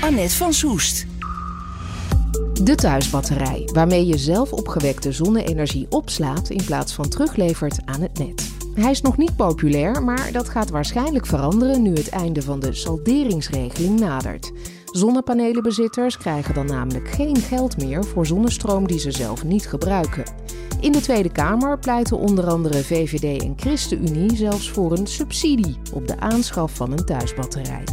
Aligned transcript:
Annette 0.00 0.36
van 0.36 0.52
Soest. 0.52 1.06
De 2.62 2.74
thuisbatterij, 2.74 3.68
waarmee 3.72 4.06
je 4.06 4.18
zelf 4.18 4.52
opgewekte 4.52 5.12
zonne-energie 5.12 5.86
opslaat 5.90 6.50
in 6.50 6.64
plaats 6.64 6.92
van 6.92 7.08
teruglevert 7.08 7.78
aan 7.84 8.00
het 8.00 8.18
net. 8.18 8.50
Hij 8.74 8.90
is 8.90 9.00
nog 9.00 9.16
niet 9.16 9.36
populair, 9.36 10.02
maar 10.02 10.32
dat 10.32 10.48
gaat 10.48 10.70
waarschijnlijk 10.70 11.26
veranderen 11.26 11.82
nu 11.82 11.92
het 11.92 12.08
einde 12.08 12.42
van 12.42 12.60
de 12.60 12.74
salderingsregeling 12.74 14.00
nadert. 14.00 14.52
Zonnepanelenbezitters 14.84 16.18
krijgen 16.18 16.54
dan 16.54 16.66
namelijk 16.66 17.08
geen 17.08 17.36
geld 17.36 17.76
meer 17.76 18.04
voor 18.04 18.26
zonnestroom 18.26 18.86
die 18.86 18.98
ze 18.98 19.10
zelf 19.10 19.44
niet 19.44 19.66
gebruiken. 19.66 20.24
In 20.80 20.92
de 20.92 21.00
Tweede 21.00 21.32
Kamer 21.32 21.78
pleiten 21.78 22.18
onder 22.18 22.46
andere 22.46 22.84
VVD 22.84 23.42
en 23.42 23.54
ChristenUnie 23.56 24.36
zelfs 24.36 24.70
voor 24.70 24.92
een 24.92 25.06
subsidie 25.06 25.76
op 25.92 26.06
de 26.06 26.20
aanschaf 26.20 26.74
van 26.74 26.92
een 26.92 27.04
thuisbatterij. 27.04 27.84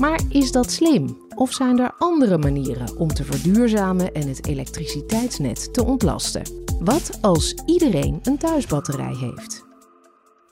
Maar 0.00 0.20
is 0.28 0.52
dat 0.52 0.70
slim? 0.70 1.18
Of 1.34 1.52
zijn 1.52 1.78
er 1.78 1.94
andere 1.98 2.38
manieren 2.38 2.96
om 2.98 3.08
te 3.08 3.24
verduurzamen 3.24 4.12
en 4.12 4.28
het 4.28 4.46
elektriciteitsnet 4.46 5.74
te 5.74 5.84
ontlasten? 5.84 6.42
Wat 6.80 7.18
als 7.20 7.54
iedereen 7.66 8.20
een 8.22 8.38
thuisbatterij 8.38 9.14
heeft? 9.14 9.64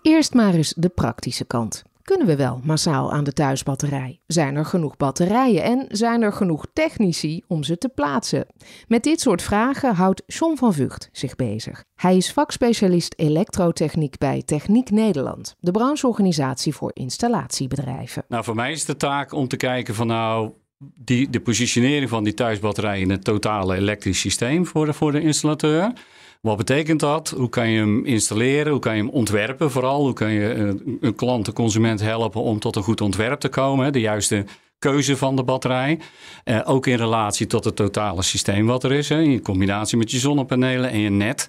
Eerst 0.02 0.34
maar 0.34 0.54
eens 0.54 0.74
de 0.76 0.88
praktische 0.88 1.44
kant. 1.44 1.82
Kunnen 2.02 2.26
we 2.26 2.36
wel 2.36 2.60
massaal 2.64 3.12
aan 3.12 3.24
de 3.24 3.32
thuisbatterij? 3.32 4.20
Zijn 4.26 4.56
er 4.56 4.64
genoeg 4.64 4.96
batterijen 4.96 5.62
en 5.62 5.86
zijn 5.88 6.22
er 6.22 6.32
genoeg 6.32 6.66
technici 6.72 7.42
om 7.46 7.62
ze 7.62 7.78
te 7.78 7.88
plaatsen? 7.88 8.46
Met 8.88 9.02
dit 9.02 9.20
soort 9.20 9.42
vragen 9.42 9.94
houdt 9.94 10.22
John 10.26 10.56
van 10.56 10.72
Vught 10.72 11.08
zich 11.12 11.36
bezig. 11.36 11.84
Hij 11.94 12.16
is 12.16 12.32
vakspecialist 12.32 13.14
elektrotechniek 13.16 14.18
bij 14.18 14.42
Techniek 14.42 14.90
Nederland, 14.90 15.56
de 15.60 15.70
brancheorganisatie 15.70 16.74
voor 16.74 16.90
installatiebedrijven. 16.94 18.24
Nou, 18.28 18.44
voor 18.44 18.54
mij 18.54 18.72
is 18.72 18.84
de 18.84 18.96
taak 18.96 19.32
om 19.32 19.48
te 19.48 19.56
kijken 19.56 19.94
van 19.94 20.06
nou, 20.06 20.52
die, 20.94 21.30
de 21.30 21.40
positionering 21.40 22.08
van 22.08 22.24
die 22.24 22.34
thuisbatterij 22.34 23.00
in 23.00 23.10
het 23.10 23.24
totale 23.24 23.76
elektrisch 23.76 24.20
systeem 24.20 24.66
voor 24.66 24.86
de, 24.86 24.92
voor 24.92 25.12
de 25.12 25.20
installateur. 25.20 25.92
Wat 26.42 26.56
betekent 26.56 27.00
dat? 27.00 27.30
Hoe 27.30 27.48
kan 27.48 27.70
je 27.70 27.78
hem 27.78 28.04
installeren? 28.04 28.72
Hoe 28.72 28.80
kan 28.80 28.96
je 28.96 29.02
hem 29.02 29.10
ontwerpen 29.10 29.70
vooral? 29.70 30.04
Hoe 30.04 30.12
kan 30.12 30.32
je 30.32 30.48
eh, 30.48 30.94
een 31.00 31.14
klant, 31.14 31.46
een 31.46 31.52
consument 31.52 32.00
helpen 32.00 32.40
om 32.40 32.58
tot 32.58 32.76
een 32.76 32.82
goed 32.82 33.00
ontwerp 33.00 33.40
te 33.40 33.48
komen? 33.48 33.92
De 33.92 34.00
juiste 34.00 34.44
keuze 34.78 35.16
van 35.16 35.36
de 35.36 35.44
batterij. 35.44 35.98
Uh, 36.44 36.60
ook 36.64 36.86
in 36.86 36.96
relatie 36.96 37.46
tot 37.46 37.64
het 37.64 37.76
totale 37.76 38.22
systeem 38.22 38.66
wat 38.66 38.84
er 38.84 38.92
is. 38.92 39.08
Hè, 39.08 39.20
in 39.20 39.42
combinatie 39.42 39.98
met 39.98 40.10
je 40.10 40.18
zonnepanelen 40.18 40.90
en 40.90 40.98
je 40.98 41.10
net. 41.10 41.48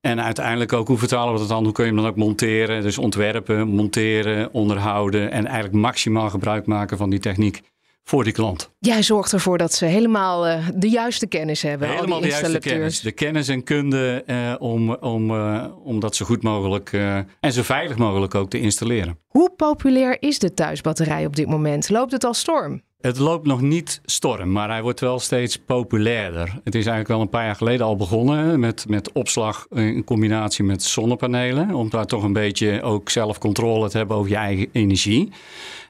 En 0.00 0.22
uiteindelijk 0.22 0.72
ook, 0.72 0.88
hoe 0.88 0.98
vertalen 0.98 1.32
we 1.32 1.38
dat 1.38 1.48
dan? 1.48 1.64
Hoe 1.64 1.72
kun 1.72 1.84
je 1.84 1.92
hem 1.92 2.00
dan 2.00 2.10
ook 2.10 2.16
monteren? 2.16 2.82
Dus 2.82 2.98
ontwerpen, 2.98 3.68
monteren, 3.68 4.52
onderhouden 4.52 5.30
en 5.30 5.46
eigenlijk 5.46 5.74
maximaal 5.74 6.30
gebruik 6.30 6.66
maken 6.66 6.96
van 6.96 7.10
die 7.10 7.18
techniek 7.18 7.62
voor 8.04 8.24
die 8.24 8.32
klant. 8.32 8.70
Jij 8.78 9.02
zorgt 9.02 9.32
ervoor 9.32 9.58
dat 9.58 9.72
ze 9.72 9.84
helemaal 9.84 10.48
uh, 10.48 10.68
de 10.74 10.88
juiste 10.88 11.26
kennis 11.26 11.62
hebben. 11.62 11.88
Helemaal 11.88 12.14
al 12.14 12.20
die 12.20 12.30
de 12.30 12.36
juiste 12.36 12.58
kennis. 12.58 13.00
De 13.00 13.12
kennis 13.12 13.48
en 13.48 13.64
kunde 13.64 14.22
uh, 14.26 14.54
om, 14.58 14.94
om, 14.94 15.30
uh, 15.30 15.64
om 15.84 16.00
dat 16.00 16.16
zo 16.16 16.24
goed 16.24 16.42
mogelijk 16.42 16.92
en 17.40 17.52
zo 17.52 17.62
veilig 17.62 17.96
mogelijk 17.96 18.34
ook 18.34 18.50
te 18.50 18.60
installeren. 18.60 19.18
Hoe 19.28 19.50
populair 19.56 20.16
is 20.20 20.38
de 20.38 20.54
thuisbatterij 20.54 21.26
op 21.26 21.36
dit 21.36 21.46
moment? 21.46 21.90
Loopt 21.90 22.12
het 22.12 22.24
al 22.24 22.34
storm? 22.34 22.82
Het 23.00 23.18
loopt 23.18 23.46
nog 23.46 23.60
niet 23.60 24.00
storm, 24.04 24.52
maar 24.52 24.68
hij 24.68 24.82
wordt 24.82 25.00
wel 25.00 25.18
steeds 25.18 25.58
populairder. 25.58 26.60
Het 26.64 26.74
is 26.74 26.86
eigenlijk 26.86 27.10
al 27.10 27.20
een 27.20 27.28
paar 27.28 27.44
jaar 27.44 27.56
geleden 27.56 27.86
al 27.86 27.96
begonnen 27.96 28.60
met, 28.60 28.84
met 28.88 29.12
opslag 29.12 29.66
in 29.70 30.04
combinatie 30.04 30.64
met 30.64 30.82
zonnepanelen. 30.82 31.74
Om 31.74 31.90
daar 31.90 32.06
toch 32.06 32.22
een 32.22 32.32
beetje 32.32 32.82
ook 32.82 33.10
zelf 33.10 33.38
controle 33.38 33.88
te 33.88 33.96
hebben 33.96 34.16
over 34.16 34.30
je 34.30 34.36
eigen 34.36 34.68
energie. 34.72 35.32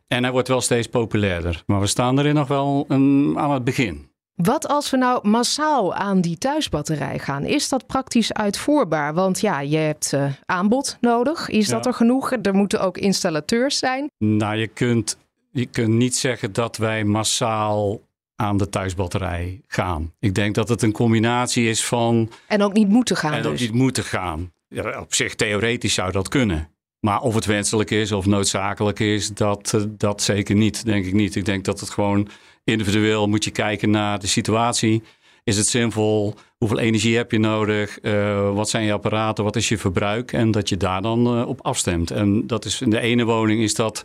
En 0.09 0.23
hij 0.23 0.33
wordt 0.33 0.49
wel 0.49 0.61
steeds 0.61 0.87
populairder. 0.87 1.63
Maar 1.67 1.81
we 1.81 1.87
staan 1.87 2.19
erin 2.19 2.35
nog 2.35 2.49
wel 2.49 2.87
um, 2.89 3.39
aan 3.39 3.51
het 3.51 3.65
begin. 3.65 4.13
Wat 4.35 4.69
als 4.69 4.91
we 4.91 4.97
nou 4.97 5.29
massaal 5.29 5.95
aan 5.95 6.21
die 6.21 6.39
thuisbatterij 6.39 7.19
gaan? 7.19 7.45
Is 7.45 7.69
dat 7.69 7.87
praktisch 7.87 8.33
uitvoerbaar? 8.33 9.15
Want 9.15 9.41
ja, 9.41 9.61
je 9.61 9.77
hebt 9.77 10.13
uh, 10.15 10.33
aanbod 10.47 10.97
nodig. 11.01 11.49
Is 11.49 11.67
ja. 11.67 11.73
dat 11.73 11.87
er 11.87 11.95
genoeg? 11.95 12.33
Er 12.43 12.55
moeten 12.55 12.81
ook 12.81 12.99
installateurs 12.99 13.79
zijn. 13.79 14.11
Nou, 14.19 14.57
je 14.57 14.67
kunt, 14.67 15.19
je 15.51 15.67
kunt 15.67 15.95
niet 15.95 16.17
zeggen 16.17 16.53
dat 16.53 16.77
wij 16.77 17.05
massaal 17.05 18.01
aan 18.37 18.57
de 18.57 18.69
thuisbatterij 18.69 19.61
gaan. 19.67 20.13
Ik 20.19 20.35
denk 20.35 20.55
dat 20.55 20.69
het 20.69 20.83
een 20.83 20.93
combinatie 20.93 21.69
is 21.69 21.85
van. 21.85 22.31
En 22.49 22.63
ook 22.63 22.73
niet 22.73 22.89
moeten 22.89 23.17
gaan. 23.17 23.33
En 23.33 23.43
dus. 23.43 23.51
ook 23.51 23.59
niet 23.59 23.73
moeten 23.73 24.05
gaan. 24.05 24.53
Ja, 24.69 25.01
op 25.01 25.15
zich, 25.15 25.35
theoretisch 25.35 25.95
zou 25.95 26.13
dat 26.13 26.29
kunnen. 26.29 26.69
Maar 27.05 27.21
of 27.21 27.35
het 27.35 27.45
wenselijk 27.45 27.91
is 27.91 28.13
of 28.13 28.27
noodzakelijk 28.27 29.01
is, 29.01 29.29
dat, 29.29 29.87
dat 29.89 30.23
zeker 30.23 30.55
niet, 30.55 30.85
denk 30.85 31.07
ik 31.07 31.13
niet. 31.13 31.35
Ik 31.35 31.45
denk 31.45 31.65
dat 31.65 31.81
het 31.81 31.91
gewoon 31.91 32.29
individueel 32.65 33.29
moet 33.29 33.45
je 33.45 33.51
kijken 33.51 33.91
naar 33.91 34.19
de 34.19 34.27
situatie. 34.27 35.03
Is 35.43 35.57
het 35.57 35.67
zinvol? 35.67 36.35
Hoeveel 36.59 36.79
energie 36.79 37.17
heb 37.17 37.31
je 37.31 37.39
nodig? 37.39 37.99
Uh, 38.03 38.55
wat 38.55 38.69
zijn 38.69 38.85
je 38.85 38.93
apparaten? 38.93 39.45
Wat 39.45 39.57
is 39.57 39.69
je 39.69 39.79
verbruik? 39.79 40.33
En 40.33 40.51
dat 40.51 40.69
je 40.69 40.77
daar 40.77 41.03
dan 41.03 41.39
uh, 41.39 41.49
op 41.49 41.61
afstemt. 41.63 42.11
En 42.11 42.47
dat 42.47 42.65
is 42.65 42.81
in 42.81 42.91
de 42.91 43.01
ene 43.01 43.25
woning 43.25 43.63
is 43.63 43.75
dat 43.75 44.03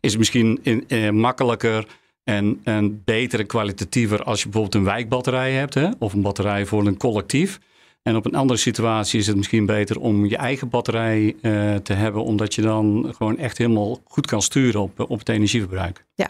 is 0.00 0.16
misschien 0.16 0.60
in, 0.62 1.16
makkelijker 1.16 1.86
en, 2.24 2.60
en 2.64 3.02
beter 3.04 3.40
en 3.40 3.46
kwalitatiever 3.46 4.22
als 4.22 4.38
je 4.38 4.44
bijvoorbeeld 4.44 4.74
een 4.74 4.90
wijkbatterij 4.90 5.52
hebt, 5.52 5.74
hè? 5.74 5.88
of 5.98 6.12
een 6.12 6.22
batterij 6.22 6.66
voor 6.66 6.86
een 6.86 6.96
collectief. 6.96 7.60
En 8.02 8.16
op 8.16 8.26
een 8.26 8.34
andere 8.34 8.58
situatie 8.58 9.20
is 9.20 9.26
het 9.26 9.36
misschien 9.36 9.66
beter 9.66 10.00
om 10.00 10.26
je 10.26 10.36
eigen 10.36 10.68
batterij 10.68 11.36
uh, 11.42 11.74
te 11.74 11.92
hebben, 11.92 12.24
omdat 12.24 12.54
je 12.54 12.62
dan 12.62 13.12
gewoon 13.16 13.38
echt 13.38 13.58
helemaal 13.58 13.98
goed 14.04 14.26
kan 14.26 14.42
sturen 14.42 14.80
op, 14.80 15.00
op 15.00 15.18
het 15.18 15.28
energieverbruik. 15.28 16.04
Ja, 16.14 16.28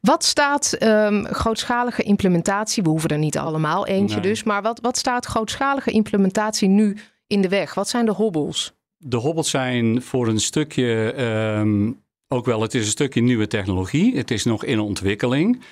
wat 0.00 0.24
staat 0.24 0.76
um, 0.82 1.26
grootschalige 1.26 2.02
implementatie? 2.02 2.82
We 2.82 2.88
hoeven 2.88 3.10
er 3.10 3.18
niet 3.18 3.38
allemaal 3.38 3.86
eentje 3.86 4.20
nee. 4.20 4.30
dus, 4.30 4.42
maar 4.42 4.62
wat, 4.62 4.80
wat 4.80 4.96
staat 4.96 5.26
grootschalige 5.26 5.90
implementatie 5.90 6.68
nu 6.68 6.96
in 7.26 7.40
de 7.40 7.48
weg? 7.48 7.74
Wat 7.74 7.88
zijn 7.88 8.04
de 8.04 8.12
hobbels? 8.12 8.72
De 8.96 9.16
hobbels 9.16 9.50
zijn 9.50 10.02
voor 10.02 10.28
een 10.28 10.40
stukje 10.40 11.14
um, 11.58 12.02
ook 12.28 12.46
wel, 12.46 12.62
het 12.62 12.74
is 12.74 12.84
een 12.84 12.90
stukje 12.90 13.20
nieuwe 13.20 13.46
technologie. 13.46 14.16
Het 14.16 14.30
is 14.30 14.44
nog 14.44 14.64
in 14.64 14.80
ontwikkeling 14.80 15.62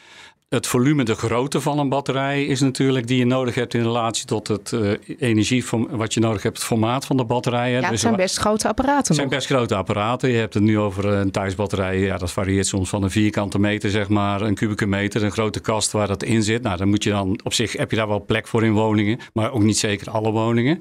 het 0.49 0.67
volume, 0.67 1.05
de 1.05 1.15
grootte 1.15 1.61
van 1.61 1.79
een 1.79 1.89
batterij 1.89 2.45
is 2.45 2.61
natuurlijk 2.61 3.07
die 3.07 3.19
je 3.19 3.25
nodig 3.25 3.55
hebt 3.55 3.75
in 3.75 3.83
relatie 3.83 4.27
tot 4.27 4.49
het 4.49 4.73
uh, 4.73 4.93
energie 5.19 5.65
wat 5.91 6.15
je 6.15 6.21
nodig 6.21 6.43
hebt, 6.43 6.57
het 6.57 6.67
formaat 6.67 7.07
van 7.07 7.17
de 7.17 7.25
batterijen. 7.25 7.77
Ja, 7.77 7.81
het 7.81 7.91
dus 7.91 8.01
zijn 8.01 8.17
best 8.17 8.39
grote 8.39 8.69
apparaten. 8.69 9.07
Het 9.07 9.17
zijn 9.17 9.29
best 9.29 9.47
grote 9.47 9.75
apparaten. 9.75 10.31
Je 10.31 10.37
hebt 10.37 10.55
het 10.55 10.63
nu 10.63 10.79
over 10.79 11.05
een 11.05 11.31
thuisbatterij, 11.31 11.99
ja, 11.99 12.17
dat 12.17 12.33
varieert 12.33 12.67
soms 12.67 12.89
van 12.89 13.03
een 13.03 13.11
vierkante 13.11 13.59
meter, 13.59 13.91
zeg 13.91 14.09
maar, 14.09 14.41
een 14.41 14.55
kubieke 14.55 14.87
meter, 14.87 15.23
een 15.23 15.31
grote 15.31 15.61
kast 15.61 15.93
waar 15.93 16.07
dat 16.07 16.23
in 16.23 16.43
zit. 16.43 16.63
Nou, 16.63 16.77
dan 16.77 16.89
moet 16.89 17.05
je 17.05 17.11
dan 17.11 17.41
op 17.45 17.53
zich 17.53 17.73
heb 17.73 17.91
je 17.91 17.97
daar 17.97 18.09
wel 18.09 18.25
plek 18.25 18.47
voor 18.47 18.65
in 18.65 18.73
woningen, 18.73 19.19
maar 19.33 19.53
ook 19.53 19.63
niet 19.63 19.79
zeker 19.79 20.11
alle 20.11 20.31
woningen. 20.31 20.81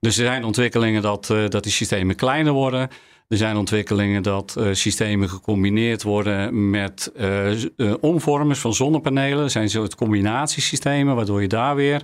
Dus 0.00 0.18
er 0.18 0.24
zijn 0.24 0.44
ontwikkelingen 0.44 1.02
dat, 1.02 1.28
uh, 1.32 1.48
dat 1.48 1.62
die 1.62 1.72
systemen 1.72 2.16
kleiner 2.16 2.52
worden. 2.52 2.88
Er 3.28 3.36
zijn 3.36 3.56
ontwikkelingen 3.56 4.22
dat 4.22 4.54
uh, 4.58 4.68
systemen 4.72 5.28
gecombineerd 5.28 6.02
worden 6.02 6.70
met 6.70 7.12
uh, 7.16 7.62
uh, 7.76 7.94
omvormers 8.00 8.58
van 8.58 8.74
zonnepanelen. 8.74 9.44
Er 9.44 9.50
zijn 9.50 9.70
soort 9.70 9.94
combinatiesystemen, 9.94 11.16
waardoor 11.16 11.42
je 11.42 11.48
daar 11.48 11.74
weer 11.74 12.02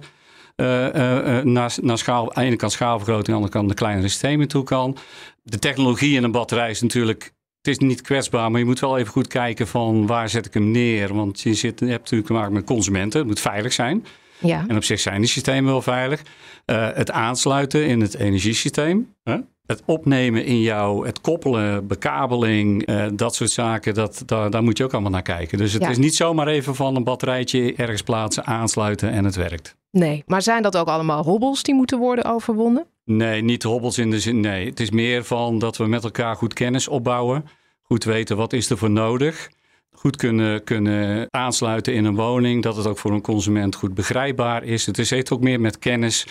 naar, 1.44 1.74
naar 1.80 1.98
schaal, 1.98 2.34
aan 2.34 2.42
de 2.42 2.48
ene 2.48 2.56
kant 2.56 2.72
schaalvergroting, 2.72 3.28
aan 3.28 3.32
de 3.32 3.40
andere 3.42 3.52
kant 3.52 3.68
de 3.68 3.74
kleinere 3.74 4.08
systemen 4.08 4.48
toe 4.48 4.64
kan. 4.64 4.96
De 5.42 5.58
technologie 5.58 6.16
in 6.16 6.24
een 6.24 6.30
batterij 6.30 6.70
is 6.70 6.80
natuurlijk 6.80 7.32
het 7.62 7.68
is 7.68 7.78
niet 7.78 8.00
kwetsbaar, 8.00 8.50
maar 8.50 8.60
je 8.60 8.66
moet 8.66 8.80
wel 8.80 8.98
even 8.98 9.12
goed 9.12 9.26
kijken 9.26 9.66
van 9.66 10.06
waar 10.06 10.28
zet 10.28 10.46
ik 10.46 10.54
hem 10.54 10.70
neer. 10.70 11.14
Want 11.14 11.40
je, 11.40 11.54
zit, 11.54 11.80
je 11.80 11.86
hebt 11.86 12.00
natuurlijk 12.00 12.28
te 12.28 12.32
maken 12.32 12.52
met 12.52 12.64
consumenten. 12.64 13.18
Het 13.18 13.28
moet 13.28 13.40
veilig 13.40 13.72
zijn. 13.72 14.06
Ja. 14.38 14.64
En 14.68 14.76
op 14.76 14.84
zich 14.84 15.00
zijn 15.00 15.20
die 15.20 15.30
systemen 15.30 15.70
wel 15.70 15.82
veilig. 15.82 16.22
Uh, 16.66 16.88
het 16.94 17.10
aansluiten 17.10 17.86
in 17.86 18.00
het 18.00 18.14
energiesysteem. 18.14 19.14
Hè? 19.22 19.36
Het 19.70 19.82
opnemen 19.84 20.44
in 20.44 20.60
jou, 20.60 21.06
het 21.06 21.20
koppelen, 21.20 21.86
bekabeling, 21.86 22.88
uh, 22.88 23.06
dat 23.12 23.34
soort 23.34 23.50
zaken, 23.50 23.94
dat, 23.94 24.22
daar, 24.26 24.50
daar 24.50 24.62
moet 24.62 24.78
je 24.78 24.84
ook 24.84 24.92
allemaal 24.92 25.10
naar 25.10 25.22
kijken. 25.22 25.58
Dus 25.58 25.72
het 25.72 25.82
Ja. 25.82 25.88
is 25.88 25.98
niet 25.98 26.14
zomaar 26.16 26.46
even 26.46 26.74
van 26.74 26.96
een 26.96 27.04
batterijtje 27.04 27.74
ergens 27.74 28.02
plaatsen, 28.02 28.44
aansluiten 28.46 29.10
en 29.10 29.24
het 29.24 29.36
werkt. 29.36 29.76
Nee, 29.90 30.22
maar 30.26 30.42
zijn 30.42 30.62
dat 30.62 30.76
ook 30.76 30.86
allemaal 30.88 31.22
hobbels 31.24 31.62
die 31.62 31.74
moeten 31.74 31.98
worden 31.98 32.24
overwonnen? 32.24 32.86
Nee, 33.04 33.42
niet 33.42 33.62
hobbels 33.62 33.98
in 33.98 34.10
de 34.10 34.20
zin. 34.20 34.40
Nee, 34.40 34.66
het 34.68 34.80
is 34.80 34.90
meer 34.90 35.24
van 35.24 35.58
dat 35.58 35.76
we 35.76 35.86
met 35.86 36.04
elkaar 36.04 36.36
goed 36.36 36.52
kennis 36.52 36.88
opbouwen. 36.88 37.44
Goed 37.82 38.04
weten 38.04 38.36
wat 38.36 38.52
is 38.52 38.70
er 38.70 38.78
voor 38.78 38.90
nodig. 38.90 39.50
goed 39.92 40.16
kunnen, 40.16 40.64
kunnen 40.64 41.26
aansluiten 41.30 41.94
in 41.94 42.04
een 42.04 42.14
woning. 42.14 42.62
Dat 42.62 42.76
het 42.76 42.86
ook 42.86 42.98
voor 42.98 43.12
een 43.12 43.20
consument 43.20 43.74
goed 43.74 43.94
begrijpbaar 43.94 44.64
is. 44.64 44.86
Het 44.86 44.98
is, 44.98 45.10
heeft 45.10 45.32
ook 45.32 45.40
meer 45.40 45.60
met 45.60 45.78
kennis 45.78 46.26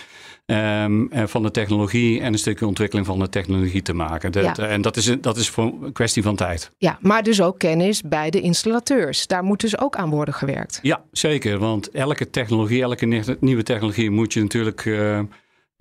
um, 0.51 1.09
van 1.11 1.43
de 1.43 1.51
technologie 1.51 2.19
en 2.21 2.33
een 2.33 2.39
stukje 2.39 2.67
ontwikkeling 2.67 3.07
van 3.07 3.19
de 3.19 3.29
technologie 3.29 3.81
te 3.81 3.93
maken. 3.93 4.31
Dat, 4.31 4.57
ja. 4.57 4.67
En 4.67 4.81
dat 4.81 4.97
is, 4.97 5.15
dat 5.21 5.37
is 5.37 5.49
voor 5.49 5.63
een 5.63 5.91
kwestie 5.91 6.23
van 6.23 6.35
tijd. 6.35 6.71
Ja, 6.77 6.97
maar 7.01 7.23
dus 7.23 7.41
ook 7.41 7.59
kennis 7.59 8.01
bij 8.01 8.29
de 8.29 8.41
installateurs. 8.41 9.27
Daar 9.27 9.43
moet 9.43 9.61
dus 9.61 9.79
ook 9.79 9.95
aan 9.95 10.09
worden 10.09 10.33
gewerkt. 10.33 10.79
Ja, 10.81 11.01
zeker. 11.11 11.57
Want 11.57 11.91
elke 11.91 12.29
technologie, 12.29 12.81
elke 12.81 13.35
nieuwe 13.39 13.63
technologie 13.63 14.11
moet 14.11 14.33
je 14.33 14.41
natuurlijk. 14.41 14.85
Uh, 14.85 15.19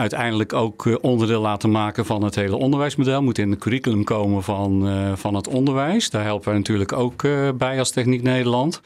uiteindelijk 0.01 0.53
ook 0.53 0.87
eh, 0.87 0.95
onderdeel 1.01 1.41
laten 1.41 1.71
maken 1.71 2.07
van 2.07 2.23
het 2.23 2.35
hele 2.35 2.57
onderwijsmodel. 2.57 3.23
Moet 3.23 3.39
in 3.39 3.51
het 3.51 3.61
curriculum 3.61 4.05
komen 4.05 4.43
van, 4.43 4.89
uh, 4.89 5.13
van 5.17 5.35
het 5.35 5.49
onderwijs. 5.49 6.11
Daar 6.11 6.25
helpen 6.25 6.49
wij 6.49 6.59
natuurlijk 6.59 6.93
ook 6.93 7.23
uh, 7.23 7.49
bij 7.55 7.79
als 7.79 7.91
Techniek 7.91 8.23
Nederland. 8.23 8.81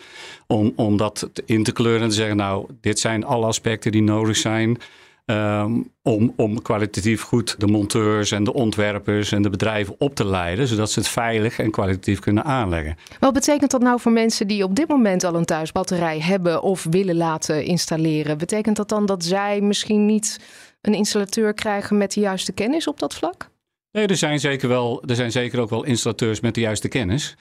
Om, 0.47 0.73
om 0.77 0.97
dat 0.97 1.31
in 1.45 1.63
te 1.63 1.73
kleuren 1.73 2.03
en 2.03 2.09
te 2.09 2.15
zeggen, 2.15 2.37
nou, 2.37 2.67
dit 2.81 2.99
zijn 2.99 3.25
alle 3.25 3.47
aspecten 3.47 3.93
die 3.93 4.03
nodig 4.03 4.37
zijn. 4.37 4.79
Um, 5.25 5.93
om, 6.03 6.33
om 6.37 6.63
kwalitatief 6.63 7.23
goed 7.23 7.61
de 7.61 7.67
monteurs 7.67 8.31
en 8.31 8.45
de 8.45 8.53
ontwerpers 8.53 9.33
en 9.33 9.43
de 9.43 9.51
bedrijven 9.51 9.95
op 9.99 10.15
te 10.15 10.27
leiden, 10.27 10.67
zodat 10.67 10.91
ze 10.91 10.99
het 10.99 11.09
veilig 11.09 11.59
en 11.59 11.71
kwalitatief 11.71 12.19
kunnen 12.19 12.45
aanleggen. 12.45 12.97
Wat 13.21 13.33
betekent 13.33 13.71
dat 13.71 13.81
nou 13.81 14.01
voor 14.01 14.13
mensen 14.13 14.47
die 14.47 14.65
op 14.65 14.77
dit 14.77 14.89
moment 14.89 15.25
al 15.25 15.35
een 15.35 15.45
thuisbatterij 15.45 16.21
hebben 16.21 16.63
of 16.63 16.87
willen 16.91 17.17
laten 17.17 17.65
installeren? 17.65 18.39
Betekent 18.39 18.77
dat 18.77 18.89
dan 18.89 19.07
dat 19.07 19.25
zij 19.25 19.61
misschien 19.61 20.07
niet 20.07 20.41
een 20.81 20.95
installateur 20.95 21.55
krijgen 21.55 21.99
met 21.99 22.13
de 22.13 22.21
juiste 22.21 22.53
kennis 22.53 22.87
op 22.87 22.99
dat 22.99 23.15
vlak? 23.15 23.51
Nee, 23.93 24.07
er 24.07 24.17
zijn 24.17 24.41
zeker, 24.41 24.69
wel, 24.69 25.03
er 25.07 25.17
zijn 25.17 25.33
zeker 25.33 25.61
ook 25.61 25.71
wel 25.71 25.85
installateurs 25.85 26.41
met 26.41 26.55
de 26.55 26.61
juiste 26.61 26.89
kennis. 26.89 27.37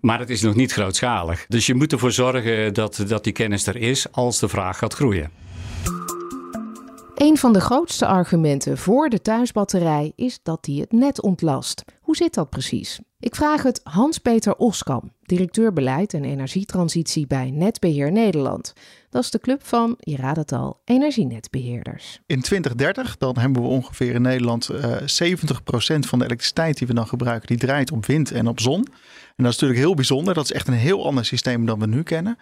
Maar 0.00 0.18
het 0.18 0.30
is 0.30 0.42
nog 0.42 0.54
niet 0.54 0.72
grootschalig. 0.72 1.44
Dus 1.48 1.66
je 1.66 1.74
moet 1.74 1.92
ervoor 1.92 2.12
zorgen 2.12 2.74
dat, 2.74 3.04
dat 3.06 3.24
die 3.24 3.32
kennis 3.32 3.66
er 3.66 3.76
is 3.76 4.12
als 4.12 4.38
de 4.38 4.48
vraag 4.48 4.78
gaat 4.78 4.94
groeien. 4.94 5.30
Een 7.14 7.36
van 7.36 7.52
de 7.52 7.60
grootste 7.60 8.06
argumenten 8.06 8.78
voor 8.78 9.08
de 9.08 9.22
thuisbatterij 9.22 10.12
is 10.16 10.38
dat 10.42 10.64
die 10.64 10.80
het 10.80 10.92
net 10.92 11.22
ontlast. 11.22 11.84
Hoe 12.00 12.16
zit 12.16 12.34
dat 12.34 12.50
precies? 12.50 13.00
Ik 13.18 13.34
vraag 13.34 13.62
het 13.62 13.80
Hans-Peter 13.82 14.56
Oskam, 14.56 15.12
directeur 15.22 15.72
beleid 15.72 16.14
en 16.14 16.24
energietransitie 16.24 17.26
bij 17.26 17.50
Netbeheer 17.50 18.12
Nederland. 18.12 18.72
Dat 19.10 19.22
is 19.22 19.30
de 19.30 19.38
club 19.38 19.66
van, 19.66 19.94
je 19.98 20.16
raadt 20.16 20.36
het 20.36 20.52
al, 20.52 20.80
energienetbeheerders. 20.84 22.20
In 22.26 22.40
2030 22.40 23.16
dan 23.16 23.38
hebben 23.38 23.62
we 23.62 23.68
ongeveer 23.68 24.14
in 24.14 24.22
Nederland 24.22 24.70
uh, 24.70 24.94
eh, 25.22 25.36
70% 25.36 25.98
van 25.98 26.18
de 26.18 26.24
elektriciteit 26.24 26.78
die 26.78 26.86
we 26.86 26.94
dan 26.94 27.06
gebruiken, 27.06 27.48
die 27.48 27.58
draait 27.58 27.92
op 27.92 28.06
wind 28.06 28.30
en 28.30 28.46
op 28.46 28.60
zon. 28.60 28.84
En 29.36 29.44
dat 29.44 29.52
is 29.52 29.60
natuurlijk 29.60 29.80
heel 29.80 29.94
bijzonder. 29.94 30.34
Dat 30.34 30.44
is 30.44 30.52
echt 30.52 30.68
een 30.68 30.74
heel 30.74 31.06
ander 31.06 31.24
systeem 31.24 31.66
dan 31.66 31.78
we 31.78 31.86
nu 31.86 32.02
kennen. 32.02 32.38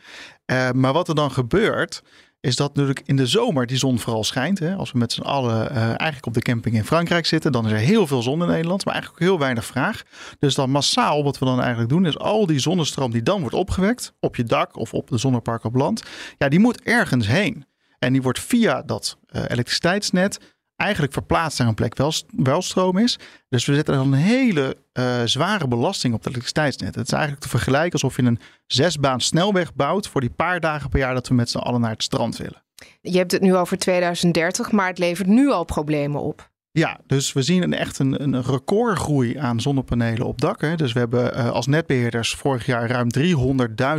Uh, 0.47 0.71
maar 0.71 0.93
wat 0.93 1.09
er 1.09 1.15
dan 1.15 1.31
gebeurt, 1.31 2.03
is 2.43 2.56
dat 2.56 2.75
natuurlijk 2.75 3.03
in 3.05 3.17
de 3.17 3.27
zomer 3.27 3.67
die 3.67 3.77
zon 3.77 3.99
vooral 3.99 4.25
schijnt. 4.25 4.59
Hè. 4.59 4.75
Als 4.75 4.93
we 4.93 4.99
met 4.99 5.12
z'n 5.12 5.21
allen 5.21 5.73
uh, 5.73 5.77
eigenlijk 5.77 6.27
op 6.27 6.35
de 6.35 6.41
camping 6.41 6.75
in 6.75 6.85
Frankrijk 6.85 7.27
zitten, 7.27 7.53
dan 7.53 7.67
is 7.67 7.73
er 7.73 7.79
heel 7.79 8.06
veel 8.06 8.23
zon 8.23 8.43
in 8.43 8.49
Nederland, 8.49 8.85
maar 8.85 8.94
eigenlijk 8.94 9.23
ook 9.23 9.29
heel 9.29 9.39
weinig 9.39 9.65
vraag. 9.65 10.03
Dus 10.39 10.55
dan 10.55 10.71
massaal, 10.71 11.25
wat 11.25 11.39
we 11.39 11.44
dan 11.44 11.61
eigenlijk 11.61 11.91
doen, 11.91 12.06
is 12.06 12.19
al 12.19 12.47
die 12.47 12.59
zonnestroom 12.59 13.11
die 13.11 13.23
dan 13.23 13.41
wordt 13.41 13.55
opgewekt 13.55 14.12
op 14.21 14.37
je 14.37 14.44
dak 14.44 14.77
of 14.77 14.94
op 14.94 15.09
de 15.09 15.19
zonnepark 15.19 15.65
op 15.65 15.75
land, 15.75 16.03
ja, 16.39 16.49
die 16.49 16.59
moet 16.59 16.83
ergens 16.83 17.27
heen. 17.27 17.67
En 17.99 18.12
die 18.12 18.23
wordt 18.23 18.41
via 18.41 18.83
dat 18.83 19.19
uh, 19.31 19.43
elektriciteitsnet 19.49 20.51
eigenlijk 20.77 21.13
verplaatst 21.13 21.59
naar 21.59 21.69
een 21.69 21.75
plek 21.75 21.97
wel, 21.97 22.13
wel 22.37 22.63
stroom 22.63 22.99
is. 22.99 23.19
Dus 23.49 23.67
we 23.67 23.75
zetten 23.75 23.95
dan 23.95 24.13
een 24.13 24.19
hele 24.19 24.77
uh, 24.93 25.23
zware 25.25 25.69
belasting 25.69 26.15
op 26.15 26.19
het 26.19 26.29
elektriciteitsnet. 26.29 26.95
Het 26.95 27.07
is 27.07 27.13
eigenlijk 27.13 27.43
te 27.43 27.49
vergelijken 27.49 27.93
alsof 27.93 28.17
je 28.17 28.23
een 28.23 28.41
zesbaan 28.67 29.21
snelweg 29.21 29.75
bouwt 29.75 30.09
voor 30.09 30.21
die 30.21 30.31
paar 30.31 30.61
dagen 30.61 30.91
per 30.91 30.99
jaar 30.99 31.15
dat 31.15 31.29
we 31.29 31.35
met 31.35 31.51
z'n 31.51 31.59
allen 31.59 31.81
naar 31.81 31.91
het 31.91 32.03
strand 32.03 32.37
willen. 32.37 32.63
Je 33.01 33.19
hebt 33.19 33.33
het 33.33 33.43
nu 33.43 33.57
over 33.57 33.79
2030, 33.79 34.71
maar 34.71 34.89
het 34.89 34.99
levert 34.99 35.29
nu 35.29 35.51
al 35.51 35.65
problemen 35.65 36.21
op. 36.21 36.51
Ja, 36.75 37.01
dus 37.07 37.33
we 37.33 37.43
zien 37.43 37.63
een, 37.63 37.75
echt 37.75 37.99
een, 37.99 38.23
een 38.23 38.43
recordgroei 38.43 39.39
aan 39.39 39.61
zonnepanelen 39.61 40.27
op 40.27 40.41
dakken. 40.41 40.77
Dus 40.77 40.93
we 40.93 40.99
hebben 40.99 41.37
uh, 41.37 41.51
als 41.51 41.67
netbeheerders 41.67 42.35
vorig 42.35 42.67
jaar 42.67 42.91
ruim 42.91 43.09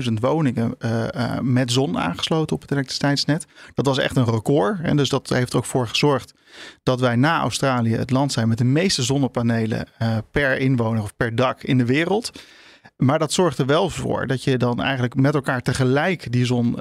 300.000 0.08 0.14
woningen 0.14 0.76
uh, 0.80 1.04
uh, 1.16 1.40
met 1.40 1.72
zon 1.72 2.00
aangesloten 2.00 2.56
op 2.56 2.62
het 2.62 2.72
elektriciteitsnet. 2.72 3.46
Dat 3.74 3.86
was 3.86 3.98
echt 3.98 4.16
een 4.16 4.26
record. 4.26 4.80
En 4.82 4.98
dus 4.98 5.10
dat 5.10 5.30
heeft 5.30 5.52
er 5.52 5.58
ook 5.58 5.66
voor 5.66 5.88
gezorgd 5.88 6.34
dat 6.84 7.00
wij 7.00 7.16
na 7.16 7.40
Australië 7.40 7.96
het 7.96 8.12
land 8.12 8.32
zijn 8.32 8.48
met 8.48 8.58
de 8.58 8.64
meeste 8.64 9.04
zonnepanelen 9.04 9.88
per 10.32 10.58
inwoner 10.58 11.04
of 11.04 11.16
per 11.16 11.36
dak 11.36 11.64
in 11.64 11.78
de 11.78 11.86
wereld. 11.86 12.32
Maar 12.98 13.20
dat 13.20 13.34
zorgt 13.34 13.58
er 13.58 13.66
wel 13.66 13.90
voor 13.90 14.28
dat 14.28 14.44
je 14.44 14.58
dan 14.58 14.82
eigenlijk 14.82 15.16
met 15.16 15.36
elkaar 15.36 15.62
tegelijk 15.62 16.32
die 16.32 16.46
zon 16.46 16.80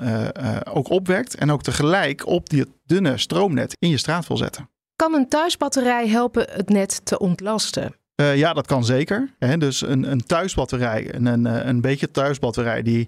ook 0.65 0.91
opwekt. 0.91 1.35
En 1.35 1.50
ook 1.50 1.62
tegelijk 1.62 2.27
op 2.27 2.49
die 2.49 2.67
dunne 2.87 3.19
stroomnet 3.19 3.77
in 3.79 3.89
je 3.89 3.97
straat 3.97 4.27
wil 4.27 4.37
zetten. 4.37 4.71
Kan 5.02 5.14
een 5.14 5.28
thuisbatterij 5.28 6.08
helpen 6.08 6.46
het 6.50 6.69
net 6.69 7.00
te 7.04 7.19
ontlasten? 7.19 7.94
Uh, 8.16 8.37
ja, 8.37 8.52
dat 8.52 8.66
kan 8.66 8.84
zeker. 8.84 9.34
Hè? 9.38 9.58
Dus 9.58 9.81
een, 9.81 10.10
een 10.10 10.22
thuisbatterij, 10.26 11.14
een, 11.14 11.26
een, 11.26 11.69
een 11.69 11.81
beetje 11.81 12.10
thuisbatterij, 12.10 12.82
die, 12.82 13.06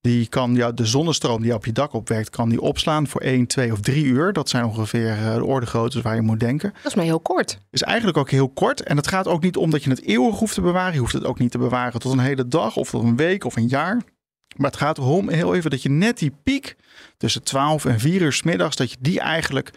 die 0.00 0.28
kan 0.28 0.54
ja, 0.54 0.72
de 0.72 0.86
zonnestroom 0.86 1.42
die 1.42 1.54
op 1.54 1.64
je 1.64 1.72
dak 1.72 1.92
opwerkt, 1.92 2.30
kan 2.30 2.48
die 2.48 2.60
opslaan 2.60 3.06
voor 3.06 3.20
1, 3.20 3.46
2 3.46 3.72
of 3.72 3.80
3 3.80 4.04
uur. 4.04 4.32
Dat 4.32 4.48
zijn 4.48 4.64
ongeveer 4.64 5.16
uh, 5.16 5.34
de 5.34 5.44
ordegroottes 5.44 6.02
waar 6.02 6.14
je 6.14 6.20
moet 6.20 6.40
denken. 6.40 6.70
Dat 6.76 6.86
is 6.86 6.94
maar 6.94 7.04
heel 7.04 7.20
kort. 7.20 7.58
Is 7.70 7.82
eigenlijk 7.82 8.16
ook 8.16 8.30
heel 8.30 8.48
kort. 8.48 8.82
En 8.82 8.96
het 8.96 9.08
gaat 9.08 9.28
ook 9.28 9.42
niet 9.42 9.56
om 9.56 9.70
dat 9.70 9.84
je 9.84 9.90
het 9.90 10.02
eeuwig 10.02 10.38
hoeft 10.38 10.54
te 10.54 10.60
bewaren. 10.60 10.92
Je 10.92 11.00
hoeft 11.00 11.12
het 11.12 11.24
ook 11.24 11.38
niet 11.38 11.50
te 11.50 11.58
bewaren 11.58 12.00
tot 12.00 12.12
een 12.12 12.18
hele 12.18 12.48
dag 12.48 12.76
of 12.76 12.90
tot 12.90 13.02
een 13.02 13.16
week 13.16 13.44
of 13.44 13.56
een 13.56 13.68
jaar. 13.68 14.02
Maar 14.56 14.70
het 14.70 14.80
gaat 14.80 14.98
erom 14.98 15.28
heel 15.28 15.54
even 15.54 15.70
dat 15.70 15.82
je 15.82 15.90
net 15.90 16.18
die 16.18 16.32
piek 16.42 16.76
tussen 17.16 17.42
12 17.42 17.84
en 17.84 18.00
4 18.00 18.22
uur 18.22 18.32
s 18.32 18.42
middags, 18.42 18.76
dat 18.76 18.90
je 18.90 18.96
die 19.00 19.20
eigenlijk 19.20 19.70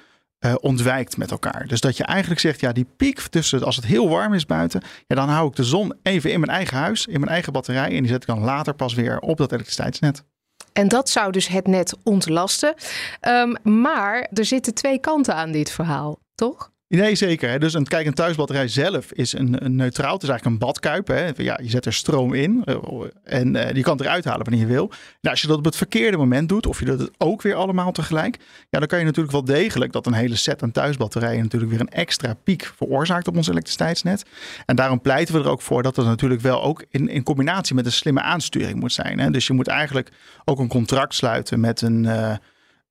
uh, 0.46 0.54
ontwijkt 0.60 1.18
met 1.18 1.32
elkaar. 1.32 1.68
Dus 1.68 1.82
dat 1.82 1.98
je 1.98 2.04
eigenlijk 2.04 2.42
zegt, 2.42 2.60
ja, 2.60 2.72
die 2.72 2.88
piek 2.98 3.20
tussen 3.20 3.64
als 3.64 3.76
het 3.76 3.86
heel 3.86 4.10
warm 4.10 4.34
is 4.34 4.46
buiten, 4.46 4.82
ja, 5.08 5.16
dan 5.16 5.30
hou 5.30 5.48
ik 5.48 5.56
de 5.56 5.64
zon 5.64 5.94
even 6.04 6.32
in 6.32 6.40
mijn 6.40 6.52
eigen 6.52 6.78
huis, 6.78 7.06
in 7.06 7.20
mijn 7.20 7.32
eigen 7.32 7.54
batterij 7.54 7.96
en 7.96 8.02
die 8.02 8.08
zet 8.12 8.22
ik 8.22 8.28
dan 8.28 8.44
later 8.44 8.74
pas 8.74 8.94
weer 8.94 9.20
op 9.20 9.38
dat 9.38 9.52
elektriciteitsnet. 9.52 10.24
En 10.74 10.88
dat 10.88 11.10
zou 11.10 11.32
dus 11.32 11.48
het 11.48 11.68
net 11.68 11.98
ontlasten. 12.04 12.74
Um, 13.22 13.82
maar 13.82 14.30
er 14.34 14.46
zitten 14.46 14.74
twee 14.74 15.00
kanten 15.00 15.36
aan 15.36 15.52
dit 15.52 15.72
verhaal, 15.72 16.20
toch? 16.36 16.72
Nee, 16.88 17.16
zeker. 17.16 17.50
Hè. 17.50 17.60
Dus 17.60 17.74
een, 17.74 17.88
kijk, 17.88 18.06
een 18.06 18.14
thuisbatterij 18.14 18.68
zelf 18.68 19.12
is 19.12 19.34
een, 19.34 19.66
een 19.66 19.76
neutraal. 19.76 20.14
Het 20.14 20.24
is 20.24 20.30
eigenlijk 20.30 20.62
een 20.62 20.68
badkuip. 20.68 21.08
Hè. 21.08 21.30
Ja, 21.36 21.60
je 21.64 21.70
zet 21.70 21.86
er 21.86 21.94
stroom 21.94 22.34
in 22.34 22.62
eh, 22.64 22.76
en 23.24 23.56
uh, 23.56 23.72
je 23.72 23.82
kan 23.82 23.98
het 23.98 24.06
eruit 24.06 24.26
halen 24.26 24.46
wanneer 24.46 24.68
je 24.68 24.74
wil. 24.74 24.88
Nou, 24.88 24.98
als 25.22 25.42
je 25.42 25.48
dat 25.48 25.58
op 25.58 25.66
het 25.66 25.76
verkeerde 25.76 26.18
moment 26.18 26.50
doet, 26.50 26.66
of 26.66 26.80
je 26.80 26.86
doet 26.86 27.00
het 27.00 27.12
ook 27.18 27.42
weer 27.42 27.56
allemaal 27.56 27.92
tegelijk, 27.92 28.38
ja, 28.70 28.80
dan 28.80 28.88
kan 28.88 29.00
je 29.00 29.06
natuurlijk 29.06 29.34
wel 29.34 29.46
degelijk 29.46 29.92
dat 29.92 30.06
een 30.06 30.14
hele 30.14 30.36
set 30.36 30.64
aan 30.64 30.72
thuisbatterijen 30.72 31.44
natuurlijk 31.44 31.72
weer 31.72 31.82
een 31.82 31.90
extra 31.90 32.34
piek 32.34 32.72
veroorzaakt 32.76 33.28
op 33.28 33.36
ons 33.36 33.48
elektriciteitsnet. 33.48 34.26
En 34.66 34.76
daarom 34.76 35.02
pleiten 35.02 35.36
we 35.36 35.42
er 35.42 35.50
ook 35.50 35.62
voor 35.62 35.84
dat 35.84 35.96
het 35.96 36.06
natuurlijk 36.06 36.42
wel 36.42 36.64
ook 36.64 36.86
in, 36.90 37.10
in 37.10 37.24
combinatie 37.24 37.76
met 37.76 37.86
een 37.86 37.92
slimme 37.92 38.22
aansturing 38.22 38.80
moet 38.80 38.94
zijn. 38.94 39.20
Hè. 39.20 39.32
Dus 39.32 39.48
je 39.48 39.54
moet 39.54 39.68
eigenlijk 39.68 40.10
ook 40.46 40.60
een 40.60 40.68
contract 40.68 41.14
sluiten 41.14 41.60
met 41.60 41.82
een. 41.82 42.04
Uh, 42.04 42.34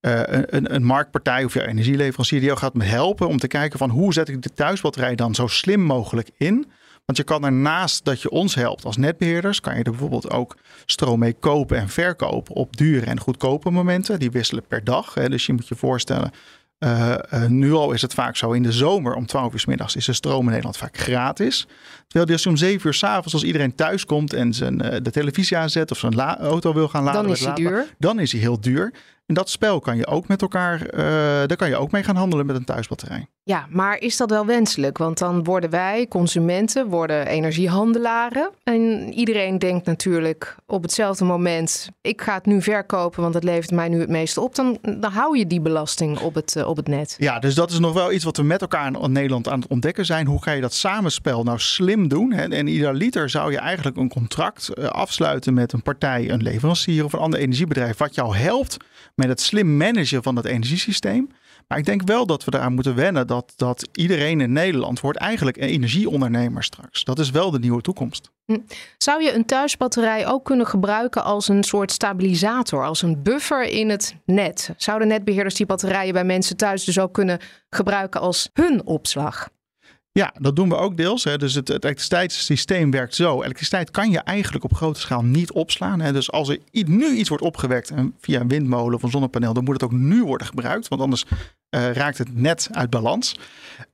uh, 0.02 0.20
een, 0.26 0.74
een, 0.74 0.84
marktpartij 0.84 1.44
of 1.44 1.54
je 1.54 1.66
energieleverancier 1.66 2.38
die 2.38 2.48
jou 2.48 2.60
gaat 2.60 2.72
helpen 2.78 3.28
om 3.28 3.38
te 3.38 3.46
kijken 3.46 3.78
van 3.78 3.90
hoe 3.90 4.12
zet 4.12 4.28
ik 4.28 4.42
de 4.42 4.52
thuisbatterij 4.54 5.14
dan 5.14 5.34
zo 5.34 5.46
slim 5.46 5.80
mogelijk 5.80 6.30
in. 6.36 6.70
Want 7.04 7.18
je 7.18 7.24
kan 7.24 7.44
ernaast 7.44 8.04
dat 8.04 8.22
je 8.22 8.30
ons 8.30 8.54
helpt 8.54 8.84
als 8.84 8.96
netbeheerders, 8.96 9.60
kan 9.60 9.76
je 9.76 9.82
er 9.82 9.90
bijvoorbeeld 9.90 10.30
ook 10.30 10.56
stroom 10.86 11.18
mee 11.18 11.32
kopen 11.32 11.78
en 11.78 11.88
verkopen 11.88 12.54
op 12.54 12.76
dure 12.76 13.06
en 13.06 13.20
goedkope 13.20 13.70
momenten. 13.70 14.18
Die 14.18 14.30
wisselen 14.30 14.64
per 14.68 14.84
dag. 14.84 15.14
Hè. 15.14 15.28
Dus 15.28 15.46
je 15.46 15.52
moet 15.52 15.68
je 15.68 15.74
voorstellen, 15.74 16.30
uh, 16.78 17.14
uh, 17.34 17.46
nu 17.46 17.72
al 17.72 17.92
is 17.92 18.02
het 18.02 18.14
vaak 18.14 18.36
zo 18.36 18.52
in 18.52 18.62
de 18.62 18.72
zomer 18.72 19.14
om 19.14 19.26
12 19.26 19.52
uur 19.52 19.60
s 19.60 19.66
middags 19.66 19.96
is 19.96 20.04
de 20.04 20.12
stroom 20.12 20.40
in 20.40 20.48
Nederland 20.48 20.76
vaak 20.76 20.96
gratis. 20.96 21.66
Terwijl 22.06 22.38
je 22.38 22.48
om 22.48 22.56
7 22.56 22.86
uur 22.86 22.94
s 22.94 23.04
avonds 23.04 23.32
als 23.32 23.44
iedereen 23.44 23.74
thuis 23.74 24.04
komt 24.04 24.32
en 24.32 24.52
zijn, 24.52 24.84
uh, 24.84 24.96
de 25.02 25.10
televisie 25.10 25.56
aanzet 25.56 25.90
of 25.90 25.98
zijn 25.98 26.20
auto 26.20 26.74
wil 26.74 26.88
gaan 26.88 27.04
laden. 27.04 27.22
Dan 27.22 27.32
is 27.32 27.44
hij 27.44 27.54
duur. 27.54 27.94
Dan 27.98 28.20
is 28.20 28.32
hij 28.32 28.40
heel 28.40 28.60
duur. 28.60 28.92
En 29.26 29.34
dat 29.34 29.50
spel 29.50 29.80
kan 29.80 29.96
je 29.96 30.06
ook 30.06 30.28
met 30.28 30.42
elkaar, 30.42 30.80
uh, 30.94 31.00
daar 31.46 31.56
kan 31.56 31.68
je 31.68 31.76
ook 31.76 31.90
mee 31.90 32.02
gaan 32.02 32.16
handelen 32.16 32.46
met 32.46 32.56
een 32.56 32.64
thuisbatterij. 32.64 33.26
Ja, 33.44 33.66
maar 33.70 33.98
is 33.98 34.16
dat 34.16 34.30
wel 34.30 34.46
wenselijk? 34.46 34.98
Want 34.98 35.18
dan 35.18 35.44
worden 35.44 35.70
wij, 35.70 36.06
consumenten, 36.08 36.86
worden 36.86 37.26
energiehandelaren. 37.26 38.50
En 38.62 39.12
iedereen 39.12 39.58
denkt 39.58 39.86
natuurlijk 39.86 40.56
op 40.66 40.82
hetzelfde 40.82 41.24
moment, 41.24 41.88
ik 42.00 42.22
ga 42.22 42.34
het 42.34 42.46
nu 42.46 42.62
verkopen, 42.62 43.22
want 43.22 43.34
het 43.34 43.44
levert 43.44 43.70
mij 43.70 43.88
nu 43.88 44.00
het 44.00 44.08
meeste 44.08 44.40
op. 44.40 44.54
Dan, 44.54 44.78
dan 44.82 45.12
hou 45.12 45.38
je 45.38 45.46
die 45.46 45.60
belasting 45.60 46.18
op 46.18 46.34
het, 46.34 46.54
uh, 46.56 46.68
op 46.68 46.76
het 46.76 46.88
net. 46.88 47.16
Ja, 47.18 47.38
dus 47.38 47.54
dat 47.54 47.70
is 47.70 47.78
nog 47.78 47.92
wel 47.92 48.12
iets 48.12 48.24
wat 48.24 48.36
we 48.36 48.42
met 48.42 48.60
elkaar 48.60 49.02
in 49.02 49.12
Nederland 49.12 49.48
aan 49.48 49.60
het 49.60 49.70
ontdekken 49.70 50.06
zijn. 50.06 50.26
Hoe 50.26 50.42
ga 50.42 50.52
je 50.52 50.60
dat 50.60 50.74
samenspel 50.74 51.42
nou 51.42 51.58
slim 51.58 52.08
doen? 52.08 52.32
En, 52.32 52.52
en 52.52 52.66
ieder 52.66 52.94
liter 52.94 53.30
zou 53.30 53.50
je 53.50 53.58
eigenlijk 53.58 53.96
een 53.96 54.08
contract 54.08 54.70
uh, 54.74 54.84
afsluiten 54.84 55.54
met 55.54 55.72
een 55.72 55.82
partij, 55.82 56.30
een 56.30 56.42
leverancier 56.42 57.04
of 57.04 57.12
een 57.12 57.18
ander 57.18 57.40
energiebedrijf, 57.40 57.96
wat 57.96 58.14
jou 58.14 58.36
helpt 58.36 58.76
met 59.14 59.28
het 59.28 59.40
slim 59.40 59.76
managen 59.76 60.22
van 60.22 60.34
dat 60.34 60.44
energiesysteem. 60.44 61.28
Maar 61.68 61.78
ik 61.78 61.84
denk 61.86 62.02
wel 62.04 62.26
dat 62.26 62.44
we 62.44 62.54
eraan 62.54 62.74
moeten 62.74 62.94
wennen 62.94 63.26
dat, 63.26 63.52
dat 63.56 63.88
iedereen 63.92 64.40
in 64.40 64.52
Nederland 64.52 65.00
wordt 65.00 65.18
eigenlijk 65.18 65.56
een 65.56 65.68
energieondernemer 65.68 66.62
straks. 66.62 67.04
Dat 67.04 67.18
is 67.18 67.30
wel 67.30 67.50
de 67.50 67.58
nieuwe 67.58 67.80
toekomst. 67.80 68.30
Hm. 68.44 68.58
Zou 68.98 69.22
je 69.22 69.32
een 69.32 69.46
thuisbatterij 69.46 70.26
ook 70.26 70.44
kunnen 70.44 70.66
gebruiken 70.66 71.24
als 71.24 71.48
een 71.48 71.62
soort 71.62 71.92
stabilisator, 71.92 72.84
als 72.84 73.02
een 73.02 73.22
buffer 73.22 73.62
in 73.62 73.90
het 73.90 74.16
net? 74.24 74.70
Zouden 74.76 75.08
netbeheerders 75.08 75.54
die 75.54 75.66
batterijen 75.66 76.12
bij 76.12 76.24
mensen 76.24 76.56
thuis 76.56 76.84
dus 76.84 76.98
ook 76.98 77.14
kunnen 77.14 77.38
gebruiken 77.70 78.20
als 78.20 78.50
hun 78.52 78.86
opslag? 78.86 79.48
Ja, 80.12 80.34
dat 80.38 80.56
doen 80.56 80.68
we 80.68 80.76
ook 80.76 80.96
deels. 80.96 81.24
Hè. 81.24 81.38
Dus 81.38 81.54
het, 81.54 81.68
het, 81.68 81.84
elektriciteitssysteem 81.84 82.90
werkt 82.90 83.14
zo. 83.14 83.42
Elektriciteit 83.42 83.90
kan 83.90 84.10
je 84.10 84.18
eigenlijk 84.18 84.64
op 84.64 84.74
grote 84.74 85.00
schaal 85.00 85.22
niet 85.22 85.52
opslaan. 85.52 86.00
Hè. 86.00 86.12
Dus 86.12 86.30
als 86.30 86.48
er 86.48 86.58
nu 86.70 87.14
iets 87.14 87.28
wordt 87.28 87.44
opgewekt 87.44 87.92
via 88.20 88.40
een 88.40 88.48
windmolen 88.48 88.94
of 88.94 89.02
een 89.02 89.10
zonnepaneel, 89.10 89.52
dan 89.52 89.64
moet 89.64 89.74
het 89.74 89.82
ook 89.82 89.92
nu 89.92 90.24
worden 90.24 90.46
gebruikt. 90.46 90.88
Want 90.88 91.00
anders 91.00 91.24
uh, 91.24 91.92
raakt 91.92 92.18
het 92.18 92.34
net 92.34 92.68
uit 92.72 92.90
balans. 92.90 93.36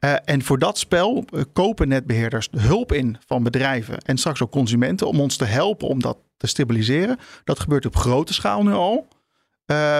Uh, 0.00 0.14
en 0.24 0.42
voor 0.42 0.58
dat 0.58 0.78
spel 0.78 1.24
uh, 1.30 1.42
kopen 1.52 1.88
netbeheerders 1.88 2.48
de 2.50 2.60
hulp 2.60 2.92
in 2.92 3.16
van 3.26 3.42
bedrijven 3.42 3.98
en 3.98 4.18
straks 4.18 4.42
ook 4.42 4.50
consumenten 4.50 5.06
om 5.06 5.20
ons 5.20 5.36
te 5.36 5.44
helpen 5.44 5.88
om 5.88 6.00
dat 6.00 6.18
te 6.36 6.46
stabiliseren. 6.46 7.18
Dat 7.44 7.60
gebeurt 7.60 7.86
op 7.86 7.96
grote 7.96 8.34
schaal 8.34 8.62
nu 8.62 8.72
al. 8.72 9.08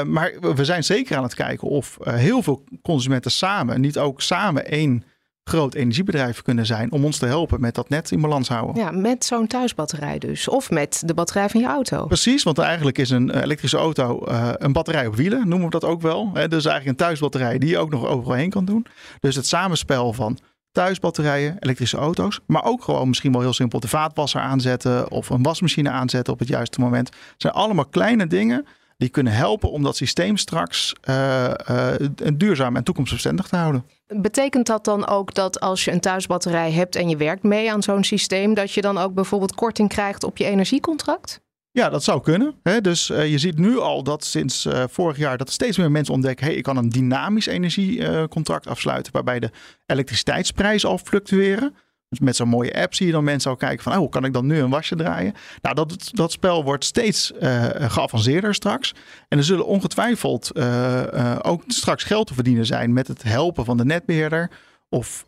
maar 0.07 0.33
we 0.41 0.65
zijn 0.65 0.85
zeker 0.85 1.17
aan 1.17 1.23
het 1.23 1.35
kijken 1.35 1.69
of 1.69 1.99
heel 2.03 2.43
veel 2.43 2.65
consumenten 2.83 3.31
samen, 3.31 3.81
niet 3.81 3.99
ook 3.99 4.23
samen 4.23 4.67
één 4.67 5.05
groot 5.49 5.75
energiebedrijf 5.75 6.43
kunnen 6.43 6.67
zijn 6.67 6.93
om 6.93 7.05
ons 7.05 7.19
te 7.19 7.27
helpen 7.27 7.61
met 7.61 7.75
dat 7.75 7.89
net 7.89 8.11
in 8.11 8.21
balans 8.21 8.49
houden. 8.49 8.83
Ja, 8.83 8.91
met 8.91 9.25
zo'n 9.25 9.47
thuisbatterij 9.47 10.19
dus. 10.19 10.49
Of 10.49 10.71
met 10.71 11.03
de 11.05 11.15
batterij 11.15 11.49
van 11.49 11.61
je 11.61 11.67
auto. 11.67 12.07
Precies, 12.07 12.43
want 12.43 12.59
eigenlijk 12.59 12.99
is 12.99 13.11
een 13.11 13.43
elektrische 13.43 13.77
auto 13.77 14.27
uh, 14.29 14.51
een 14.53 14.73
batterij 14.73 15.07
op 15.07 15.17
wielen, 15.17 15.49
noemen 15.49 15.65
we 15.65 15.71
dat 15.71 15.85
ook 15.85 16.03
wel. 16.03 16.31
He, 16.35 16.49
dus 16.49 16.65
eigenlijk 16.65 16.87
een 16.87 17.07
thuisbatterij 17.07 17.59
die 17.59 17.69
je 17.69 17.79
ook 17.79 17.91
nog 17.91 18.07
overal 18.07 18.37
heen 18.37 18.51
kan 18.51 18.65
doen. 18.65 18.87
Dus 19.21 19.35
het 19.35 19.47
samenspel 19.47 20.13
van 20.13 20.39
thuisbatterijen, 20.73 21.57
elektrische 21.59 21.97
auto's, 21.97 22.41
maar 22.47 22.65
ook 22.65 22.83
gewoon 22.83 23.09
misschien 23.09 23.33
wel 23.33 23.41
heel 23.41 23.53
simpel 23.53 23.81
de 23.81 23.89
vaatwasser 23.89 24.41
aanzetten 24.41 25.11
of 25.11 25.31
een 25.31 25.43
wasmachine 25.43 25.91
aanzetten 25.91 26.33
op 26.33 26.39
het 26.39 26.49
juiste 26.49 26.81
moment. 26.81 27.09
Het 27.09 27.43
zijn 27.43 27.53
allemaal 27.53 27.87
kleine 27.87 28.27
dingen 28.27 28.67
die 28.99 29.09
kunnen 29.09 29.33
helpen 29.33 29.71
om 29.71 29.83
dat 29.83 29.97
systeem 29.97 30.37
straks 30.37 30.95
uh, 31.09 31.51
uh, 31.71 31.95
duurzaam 32.35 32.77
en 32.77 32.85
toekomstbestendig 32.85 33.49
te 33.49 33.57
houden. 33.57 33.85
Betekent 34.07 34.67
dat 34.67 34.85
dan 34.85 35.07
ook 35.07 35.35
dat 35.35 35.61
als 35.61 35.85
je 35.85 35.91
een 35.91 36.01
thuisbatterij 36.01 36.73
hebt 36.73 36.97
en 36.97 37.09
je 37.09 37.17
werkt 37.17 37.43
mee 37.43 37.73
aan 37.73 37.83
zo'n 37.83 38.05
systeem, 38.05 38.55
dat 38.55 38.73
je 38.73 38.81
dan 38.81 38.99
ook 38.99 39.15
bijvoorbeeld 39.15 39.55
korting 39.55 39.89
krijgt 39.89 40.25
op 40.25 40.37
je 40.37 40.45
energiecontract? 40.45 41.41
Ja, 41.71 41.89
dat 41.89 42.05
zou 42.05 42.21
kunnen. 42.21 42.55
Dus 42.83 43.11
uh, 43.11 43.31
je 43.31 43.39
ziet 43.39 43.59
nu 43.59 43.79
al 43.79 44.03
dat 44.03 44.25
sinds 44.25 44.69
vorig 44.91 45.17
jaar 45.17 45.37
dat 45.37 45.51
steeds 45.51 45.77
meer 45.77 45.91
mensen 45.91 46.15
ontdekken: 46.15 46.47
hey, 46.47 46.55
ik 46.55 46.63
kan 46.63 46.77
een 46.77 46.89
dynamisch 46.89 47.47
energiecontract 47.47 48.67
afsluiten, 48.67 49.13
waarbij 49.13 49.41
de 49.41 49.51
elektriciteitsprijs 49.87 50.85
al 50.85 50.99
fluctueren. 50.99 51.75
Dus 52.09 52.19
met 52.19 52.37
zo'n 52.37 52.49
mooie 52.49 52.81
app 52.81 52.95
zie 52.95 53.07
je 53.07 53.13
dan 53.13 53.25
mensen 53.25 53.51
al 53.51 53.57
kijken 53.57 53.83
van, 53.83 53.93
oh, 53.93 53.99
hoe 53.99 54.09
kan 54.09 54.25
ik 54.25 54.33
dan 54.33 54.47
nu 54.47 54.59
een 54.59 54.71
wasje 54.71 54.97
draaien? 54.97 55.35
Nou, 55.63 55.75
dat, 55.75 56.11
dat 56.13 56.33
spel 56.33 56.65
wordt 56.65 56.85
steeds 56.85 57.33
uh, 57.41 57.65
geavanceerder 57.79 58.55
straks. 58.55 58.95
En 59.29 59.39
er 59.39 59.45
zullen 59.45 59.67
ongetwijfeld 59.67 60.51
uh, 60.55 61.03
uh, 61.15 61.37
ook 61.43 61.63
straks 61.67 62.05
geld 62.05 62.27
te 62.27 62.35
verdienen 62.35 62.67
zijn 62.67 62.93
met 62.93 63.09
het 63.09 63.23
helpen 63.23 63.65
van 63.65 63.77
de 63.77 63.85
netbeheerder. 63.85 64.51
Of 64.89 65.27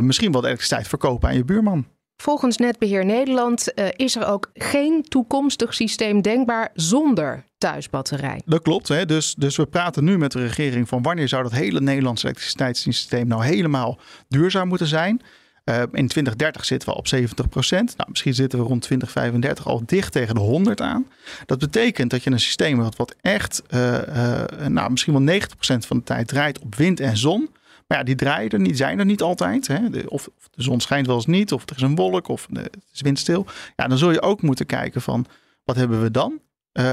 misschien 0.00 0.32
wel 0.32 0.40
de 0.40 0.46
elektriciteit 0.46 0.88
verkopen 0.88 1.28
aan 1.28 1.36
je 1.36 1.44
buurman. 1.44 1.86
Volgens 2.16 2.56
Netbeheer 2.56 3.04
Nederland 3.04 3.72
is 3.96 4.16
er 4.16 4.26
ook 4.26 4.50
geen 4.54 5.02
toekomstig 5.02 5.74
systeem 5.74 6.22
denkbaar 6.22 6.70
zonder 6.74 7.44
thuisbatterij. 7.58 8.42
Dat 8.44 8.62
klopt. 8.62 8.88
Hè? 8.88 9.06
Dus, 9.06 9.34
dus 9.34 9.56
we 9.56 9.66
praten 9.66 10.04
nu 10.04 10.18
met 10.18 10.32
de 10.32 10.40
regering 10.40 10.88
van 10.88 11.02
wanneer 11.02 11.28
zou 11.28 11.42
dat 11.42 11.52
hele 11.52 11.80
Nederlandse 11.80 12.26
elektriciteitssysteem 12.26 13.26
nou 13.26 13.44
helemaal 13.44 13.98
duurzaam 14.28 14.68
moeten 14.68 14.86
zijn. 14.86 15.22
Uh, 15.70 15.76
in 15.76 16.08
2030 16.08 16.64
zitten 16.64 16.88
we 16.88 16.94
op 16.94 17.06
70 17.06 17.48
procent. 17.48 17.96
Nou, 17.96 18.10
misschien 18.10 18.34
zitten 18.34 18.58
we 18.58 18.64
rond 18.64 18.82
2035 18.82 19.66
al 19.66 19.82
dicht 19.86 20.12
tegen 20.12 20.34
de 20.34 20.40
100 20.40 20.80
aan. 20.80 21.06
Dat 21.46 21.58
betekent 21.58 22.10
dat 22.10 22.22
je 22.22 22.30
een 22.30 22.40
systeem 22.40 22.80
hebt 22.80 22.96
wat 22.96 23.14
echt, 23.20 23.62
uh, 23.70 23.92
uh, 24.08 24.66
nou, 24.66 24.90
misschien 24.90 25.12
wel 25.12 25.22
90 25.22 25.56
procent 25.56 25.86
van 25.86 25.96
de 25.96 26.02
tijd 26.02 26.28
draait 26.28 26.58
op 26.58 26.74
wind 26.74 27.00
en 27.00 27.16
zon. 27.16 27.50
Maar 27.86 27.98
ja, 27.98 28.04
die 28.04 28.14
draaien 28.14 28.50
er 28.50 28.60
niet, 28.60 28.76
zijn 28.76 28.98
er 28.98 29.04
niet 29.04 29.22
altijd. 29.22 29.66
Hè? 29.66 29.90
De, 29.90 30.10
of, 30.10 30.26
of, 30.26 30.48
de 30.50 30.62
zon 30.62 30.80
schijnt 30.80 31.06
wel 31.06 31.16
eens 31.16 31.26
niet, 31.26 31.52
of 31.52 31.62
er 31.70 31.76
is 31.76 31.82
een 31.82 31.94
wolk, 31.94 32.28
of 32.28 32.48
het 32.52 32.76
is 32.92 33.00
windstil. 33.00 33.46
Ja, 33.76 33.88
dan 33.88 33.98
zul 33.98 34.10
je 34.10 34.22
ook 34.22 34.42
moeten 34.42 34.66
kijken 34.66 35.02
van, 35.02 35.26
wat 35.64 35.76
hebben 35.76 36.02
we 36.02 36.10
dan? 36.10 36.42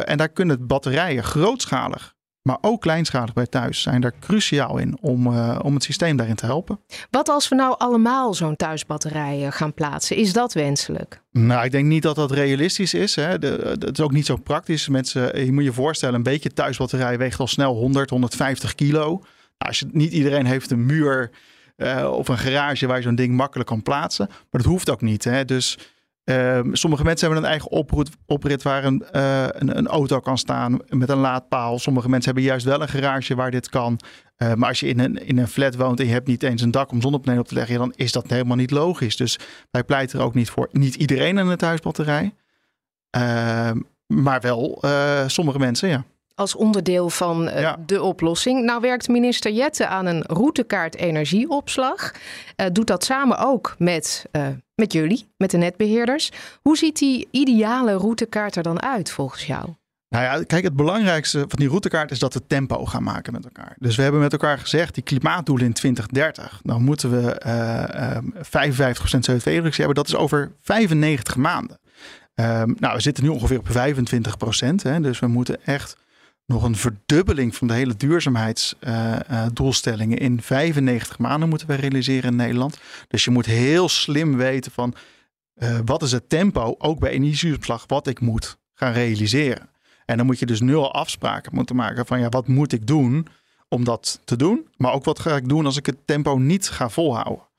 en 0.06 0.18
daar 0.18 0.30
kunnen 0.30 0.68
batterijen 0.68 1.24
grootschalig 1.24 2.16
maar 2.42 2.58
ook 2.62 2.82
kleinschalig 2.82 3.34
bij 3.34 3.46
thuis 3.46 3.82
zijn 3.82 4.02
daar 4.02 4.14
cruciaal 4.20 4.78
in 4.78 4.98
om, 5.02 5.28
uh, 5.28 5.60
om 5.64 5.74
het 5.74 5.84
systeem 5.84 6.18
daarin 6.18 6.36
te 6.36 6.46
helpen. 6.46 6.80
Wat 7.10 7.30
als 7.30 7.48
we 7.48 7.56
nou 7.56 7.76
allemaal 7.78 8.34
zo'n 8.34 8.56
thuisbatterij 8.56 9.46
eh, 9.46 9.52
gaan 9.52 9.74
plaatsen? 9.74 10.16
Is 10.16 10.34
dat 10.34 10.54
wenselijk? 10.54 11.22
Nou, 11.32 11.66
ik 11.66 11.72
denk 11.72 11.86
niet 11.86 12.04
dat 12.04 12.16
dat 12.16 12.32
realistisch 12.32 12.94
is. 12.94 13.16
Hè. 13.16 13.40
De, 13.40 13.76
het 13.80 13.98
is 13.98 14.04
ook 14.04 14.12
niet 14.12 14.26
zo 14.26 14.36
praktisch. 14.36 14.88
Mensen, 14.88 15.34
eh, 15.34 15.46
je 15.46 15.52
moet 15.52 15.64
je 15.64 15.74
voorstellen, 15.74 16.16
een 16.16 16.24
beetje 16.24 16.54
thuisbatterij 16.54 17.18
weegt 17.18 17.40
al 17.40 17.48
snel 17.48 17.74
100, 17.74 18.10
150 18.10 18.76
kilo. 18.76 19.08
Nou, 19.08 19.24
als 19.58 19.80
je, 19.80 19.88
niet 19.92 20.12
iedereen 20.12 20.46
heeft 20.46 20.72
een 20.72 20.86
muur 20.86 21.32
uh, 21.78 22.12
of 22.12 22.28
een 22.28 22.38
garage 22.38 22.88
waar 22.88 22.98
je 22.98 23.04
zo'n 23.04 23.16
ding 23.16 23.36
makkelijk 23.36 23.70
kan 23.70 23.82
plaatsen. 23.82 24.28
Maar 24.28 24.62
dat 24.62 24.72
hoeft 24.72 24.90
ook 24.90 25.02
niet. 25.02 25.24
Hè. 25.24 25.46
Dus 25.46 25.78
Ehm, 26.24 26.74
sommige 26.74 27.04
mensen 27.04 27.26
hebben 27.28 27.44
een 27.44 27.50
eigen 27.50 27.72
oprit, 27.72 28.10
oprit 28.26 28.62
waar 28.62 28.84
een, 28.84 29.04
uh, 29.16 29.46
een, 29.48 29.78
een, 29.78 29.88
auto 29.88 30.20
kan 30.20 30.38
staan 30.38 30.80
met 30.90 31.10
een 31.10 31.18
laadpaal. 31.18 31.80
Sommige 31.80 32.10
mensen 32.10 32.32
hebben 32.32 32.50
juist 32.50 32.66
wel 32.66 32.82
een 32.82 32.88
garage 32.88 33.36
waar 33.36 33.52
dit 33.52 33.70
kan. 33.70 34.00
Uh, 34.38 34.54
maar 34.54 34.70
als 34.70 34.80
je 34.80 34.88
in 34.88 35.00
een, 35.00 35.28
in 35.28 35.38
een 35.38 35.48
flat 35.48 35.76
woont 35.76 36.00
en 36.00 36.06
je 36.06 36.12
hebt 36.12 36.28
niet 36.28 36.44
eens 36.44 36.62
een 36.62 36.72
dak 36.72 36.92
om 36.92 37.02
zonnepanelen 37.02 37.42
op 37.42 37.48
te 37.48 37.54
leggen, 37.56 37.78
dan 37.78 37.94
is 37.96 38.12
dat 38.12 38.30
helemaal 38.30 38.58
niet 38.58 38.72
logisch. 38.72 39.16
Dus 39.16 39.40
wij 39.72 39.84
pleiten 39.84 40.20
er 40.20 40.26
ook 40.26 40.34
niet 40.34 40.50
voor. 40.50 40.70
Niet 40.72 40.96
iedereen 40.96 41.38
een 41.38 41.58
thuisbatterij. 41.58 42.34
Uh, 43.18 43.72
maar 44.06 44.42
wel 44.42 44.78
eh, 44.82 45.28
sommige 45.28 45.60
mensen, 45.60 45.90
ja 45.90 46.06
als 46.36 46.56
onderdeel 46.56 47.10
van 47.10 47.48
uh, 47.48 47.74
de 47.86 48.02
oplossing. 48.02 48.64
Nou 48.64 48.82
werkt 48.82 49.08
minister 49.08 49.52
Jette 49.52 49.88
aan 49.88 50.06
een 50.06 50.24
routekaart 50.28 50.96
energieopslag. 50.96 52.12
Uh, 52.12 52.66
doet 52.72 52.88
dat 52.88 53.04
samen 53.04 53.38
ook 53.38 53.76
met, 53.78 54.26
uh, 54.32 54.48
met 54.76 54.94
jullie, 54.94 55.28
met 55.38 55.52
de 55.52 55.58
netbeheerders. 55.58 56.32
Hoe 56.62 56.78
ziet 56.78 56.98
die 56.98 57.28
ideale 57.32 57.94
routekaart 57.94 58.56
er 58.56 58.64
dan 58.64 58.82
uit 58.82 59.12
volgens 59.12 59.46
jou? 59.46 59.66
Nou 60.10 60.24
ja, 60.24 60.44
kijk, 60.44 60.64
het 60.64 60.76
belangrijkste 60.76 61.40
van 61.40 61.60
die 61.60 61.68
routekaart 61.68 62.12
is 62.12 62.20
dat 62.20 62.34
we 62.34 62.48
tempo 62.48 62.86
gaan 62.86 63.04
maken 63.04 63.34
met 63.34 63.44
elkaar. 63.44 63.76
Dus 63.78 63.96
we 63.96 64.02
hebben 64.02 64.22
met 64.22 64.32
elkaar 64.32 64.58
gezegd, 64.58 64.94
die 64.94 65.04
klimaatdoelen 65.04 65.66
in 65.66 65.74
2030, 65.74 66.60
dan 66.64 66.84
moeten 66.84 67.12
we 67.12 67.42
uh, 67.46 68.18
55% 68.18 69.32
CO2-reductie 69.32 69.86
hebben. 69.86 69.96
Dat 69.96 70.08
is 70.08 70.16
over 70.16 70.52
95 70.62 71.36
maanden. 71.36 71.80
Um, 72.36 72.76
nou, 72.80 72.96
we 72.96 73.02
zitten 73.02 73.24
nu 73.24 73.30
ongeveer 73.30 73.60
op 73.60 73.68
25%. 73.68 73.72
Hè, 74.82 75.00
dus 75.00 75.20
we 75.20 75.28
moeten 75.28 75.66
echt 75.66 75.98
nog 76.46 76.64
een 76.64 76.76
verdubbeling 76.76 77.56
van 77.56 77.68
de 77.68 77.74
hele 77.74 77.96
duurzaamheidsdoelstellingen 77.96 80.18
in 80.18 80.42
95 80.42 81.20
maanden 81.20 81.50
moeten 81.50 81.68
we 81.68 81.76
realiseren 81.76 82.30
in 82.30 82.36
Nederland. 82.36 82.80
Dus 83.08 83.24
je 83.24 83.32
moet 83.32 83.46
heel 83.46 83.90
slim 83.90 84.38
weten 84.38 84.72
van 84.72 84.94
uh, 85.56 85.80
wat 85.86 86.02
is 86.02 86.12
het 86.12 86.30
tempo, 86.30 86.76
ook 86.78 87.00
bij 87.00 87.12
energieopslag, 87.12 87.84
wat 87.88 88.08
ik 88.08 88.20
moet 88.20 88.58
gaan 88.74 88.94
realiseren. 88.94 89.70
En 90.06 90.18
dan 90.18 90.26
moet 90.26 90.40
je 90.40 90.46
dus 90.46 90.62
nu 90.62 90.76
al 90.76 90.94
afspraken 90.94 91.56
moeten 91.56 91.76
maken 91.76 92.06
van 92.06 92.20
ja, 92.20 92.30
wat 92.30 92.48
moet 92.48 92.72
ik 92.72 92.88
doen 92.88 93.28
om 93.68 93.84
dat 93.84 94.22
te 94.26 94.36
doen? 94.36 94.68
Maar 94.78 94.94
ook 94.94 95.06
wat 95.06 95.20
ga 95.20 95.36
ik 95.36 95.50
doen 95.50 95.66
als 95.66 95.78
ik 95.78 95.86
het 95.86 95.98
tempo 96.06 96.38
niet 96.38 96.70
ga 96.70 96.90
volhouden? 96.90 97.50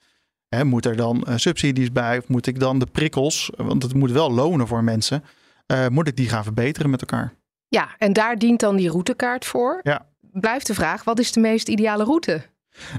Hè, 0.48 0.64
moet 0.64 0.86
er 0.86 0.96
dan 0.96 1.26
subsidies 1.34 1.92
bij? 1.92 2.18
Of 2.18 2.28
moet 2.28 2.46
ik 2.46 2.60
dan 2.60 2.78
de 2.78 2.86
prikkels, 2.86 3.50
want 3.56 3.82
het 3.82 3.94
moet 3.94 4.10
wel 4.10 4.32
lonen 4.32 4.66
voor 4.66 4.84
mensen, 4.84 5.24
moet 5.88 6.08
ik 6.08 6.16
die 6.16 6.28
gaan 6.28 6.44
verbeteren 6.44 6.90
met 6.90 7.00
elkaar? 7.00 7.34
Ja, 7.72 7.88
en 7.98 8.12
daar 8.12 8.38
dient 8.38 8.60
dan 8.60 8.76
die 8.76 8.90
routekaart 8.90 9.44
voor. 9.44 9.80
Ja. 9.82 10.06
Blijft 10.32 10.66
de 10.66 10.74
vraag, 10.74 11.04
wat 11.04 11.18
is 11.18 11.32
de 11.32 11.40
meest 11.40 11.68
ideale 11.68 12.04
route? 12.04 12.42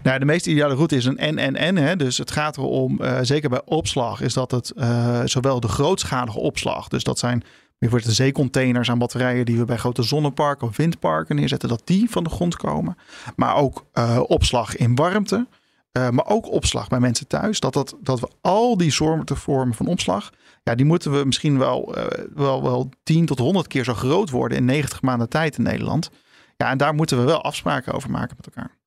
Nou, 0.03 0.19
de 0.19 0.25
meest 0.25 0.47
ideale 0.47 0.73
route 0.73 0.95
is 0.95 1.05
een 1.05 1.35
NNN. 1.35 1.75
Hè? 1.75 1.95
Dus 1.95 2.17
het 2.17 2.31
gaat 2.31 2.57
erom, 2.57 3.01
uh, 3.01 3.19
zeker 3.21 3.49
bij 3.49 3.61
opslag, 3.65 4.21
is 4.21 4.33
dat 4.33 4.51
het 4.51 4.73
uh, 4.75 5.21
zowel 5.25 5.59
de 5.59 5.67
grootschalige 5.67 6.39
opslag, 6.39 6.87
dus 6.87 7.03
dat 7.03 7.19
zijn 7.19 7.43
bijvoorbeeld 7.79 8.09
de 8.09 8.23
zeecontainers 8.23 8.89
aan 8.89 8.97
batterijen 8.97 9.45
die 9.45 9.57
we 9.57 9.65
bij 9.65 9.77
grote 9.77 10.03
zonneparken 10.03 10.67
of 10.67 10.77
windparken 10.77 11.35
neerzetten, 11.35 11.69
dat 11.69 11.81
die 11.83 12.09
van 12.09 12.23
de 12.23 12.29
grond 12.29 12.55
komen. 12.55 12.97
Maar 13.35 13.55
ook 13.55 13.85
uh, 13.93 14.19
opslag 14.27 14.75
in 14.75 14.95
warmte. 14.95 15.47
Maar 15.91 16.25
ook 16.25 16.51
opslag 16.51 16.87
bij 16.87 16.99
mensen 16.99 17.27
thuis. 17.27 17.59
Dat, 17.59 17.73
dat, 17.73 17.95
dat 18.01 18.19
we 18.19 18.27
al 18.41 18.77
die 18.77 18.91
soorten 18.91 19.37
vormen 19.37 19.75
van 19.75 19.87
opslag, 19.87 20.31
ja, 20.63 20.75
die 20.75 20.85
moeten 20.85 21.11
we 21.11 21.25
misschien 21.25 21.57
wel, 21.57 21.97
uh, 21.97 22.05
wel, 22.33 22.63
wel 22.63 22.89
10 23.03 23.25
tot 23.25 23.39
100 23.39 23.67
keer 23.67 23.83
zo 23.83 23.93
groot 23.93 24.29
worden 24.29 24.57
in 24.57 24.65
90 24.65 25.01
maanden 25.01 25.29
tijd 25.29 25.57
in 25.57 25.63
Nederland. 25.63 26.09
Ja, 26.57 26.69
en 26.69 26.77
daar 26.77 26.93
moeten 26.93 27.17
we 27.17 27.23
wel 27.23 27.43
afspraken 27.43 27.93
over 27.93 28.11
maken 28.11 28.35
met 28.37 28.45
elkaar. 28.45 28.77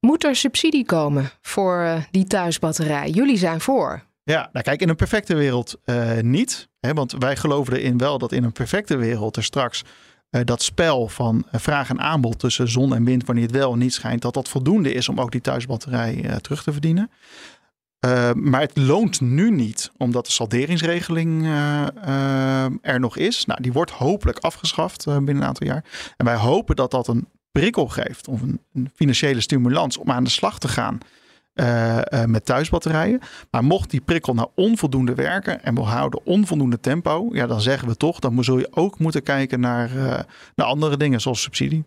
Moet 0.00 0.24
er 0.24 0.36
subsidie 0.36 0.84
komen 0.84 1.30
voor 1.40 1.82
uh, 1.82 1.96
die 2.10 2.26
thuisbatterij? 2.26 3.10
Jullie 3.10 3.36
zijn 3.36 3.60
voor. 3.60 4.02
Ja, 4.24 4.48
nou 4.52 4.64
kijk, 4.64 4.80
in 4.80 4.88
een 4.88 4.96
perfecte 4.96 5.34
wereld 5.34 5.80
niet. 6.20 6.68
Hè, 6.80 6.94
want 6.94 7.14
wij 7.18 7.36
geloven 7.36 7.76
erin 7.76 7.98
wel 7.98 8.18
dat 8.18 8.32
in 8.32 8.44
een 8.44 8.52
perfecte 8.52 8.96
wereld 8.96 9.36
er 9.36 9.44
straks 9.44 9.84
dat 10.30 10.62
spel 10.62 11.08
van 11.08 11.44
vraag 11.52 11.88
en 11.88 12.00
aanbod 12.00 12.38
tussen 12.38 12.68
zon 12.68 12.94
en 12.94 13.04
wind, 13.04 13.26
wanneer 13.26 13.44
het 13.44 13.54
wel 13.54 13.72
en 13.72 13.78
niet 13.78 13.94
schijnt, 13.94 14.22
dat 14.22 14.34
dat 14.34 14.48
voldoende 14.48 14.92
is 14.92 15.08
om 15.08 15.20
ook 15.20 15.30
die 15.30 15.40
thuisbatterij 15.40 16.38
terug 16.40 16.62
te 16.62 16.72
verdienen. 16.72 17.10
Maar 18.34 18.60
het 18.60 18.76
loont 18.76 19.20
nu 19.20 19.50
niet, 19.50 19.90
omdat 19.96 20.26
de 20.26 20.32
salderingsregeling 20.32 21.46
er 22.82 23.00
nog 23.00 23.16
is. 23.16 23.44
Nou, 23.44 23.62
die 23.62 23.72
wordt 23.72 23.90
hopelijk 23.90 24.38
afgeschaft 24.38 25.04
binnen 25.04 25.36
een 25.36 25.44
aantal 25.44 25.66
jaar. 25.66 25.84
En 26.16 26.24
wij 26.24 26.36
hopen 26.36 26.76
dat 26.76 26.90
dat 26.90 27.08
een 27.08 27.28
prikkel 27.52 27.88
geeft 27.88 28.28
of 28.28 28.40
een, 28.42 28.60
financiële 28.94 29.40
stimulans 29.40 29.98
om 29.98 30.10
aan 30.10 30.24
de 30.24 30.30
slag 30.30 30.58
te 30.58 30.68
gaan 30.68 30.98
met 32.26 32.44
thuisbatterijen. 32.44 33.20
Maar 33.50 33.64
mocht 33.64 33.90
die 33.90 34.00
prikkel 34.00 34.34
nou 34.34 34.48
onvoldoende 34.54 35.14
werken 35.14 35.62
en 35.64 35.74
we 35.74 35.80
houden 35.80 36.20
onvoldoende 36.26 36.80
tempo, 36.80 37.28
ja, 37.32 37.46
dan 37.46 37.60
zeggen 37.60 37.88
we 37.88 37.96
toch, 37.96 38.18
dan 38.18 38.44
zul 38.44 38.58
je 38.58 38.68
ook 38.70 38.98
moeten 38.98 39.22
kijken 39.22 39.60
naar, 39.60 39.90
naar 40.54 40.66
andere 40.66 40.96
dingen 40.96 41.20
zoals 41.20 41.42
subsidie. 41.42 41.82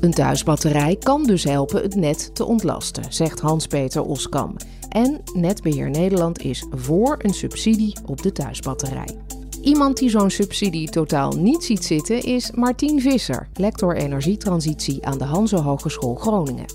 Een 0.00 0.12
thuisbatterij 0.14 0.96
kan 0.96 1.22
dus 1.22 1.44
helpen 1.44 1.82
het 1.82 1.94
net 1.94 2.34
te 2.34 2.44
ontlasten, 2.44 3.04
zegt 3.08 3.40
Hans-Peter 3.40 4.02
Oskam. 4.02 4.56
En 4.88 5.20
Netbeheer 5.34 5.90
Nederland 5.90 6.42
is 6.42 6.66
voor 6.70 7.16
een 7.18 7.34
subsidie 7.34 7.96
op 8.06 8.22
de 8.22 8.32
thuisbatterij. 8.32 9.16
Iemand 9.62 9.96
die 9.96 10.10
zo'n 10.10 10.30
subsidie 10.30 10.90
totaal 10.90 11.32
niet 11.32 11.64
ziet 11.64 11.84
zitten 11.84 12.22
is 12.22 12.50
Martien 12.50 13.00
Visser, 13.00 13.48
lector 13.54 13.96
energietransitie 13.96 15.06
aan 15.06 15.18
de 15.18 15.24
Hanse 15.24 15.56
Hogeschool 15.56 16.14
Groningen. 16.14 16.66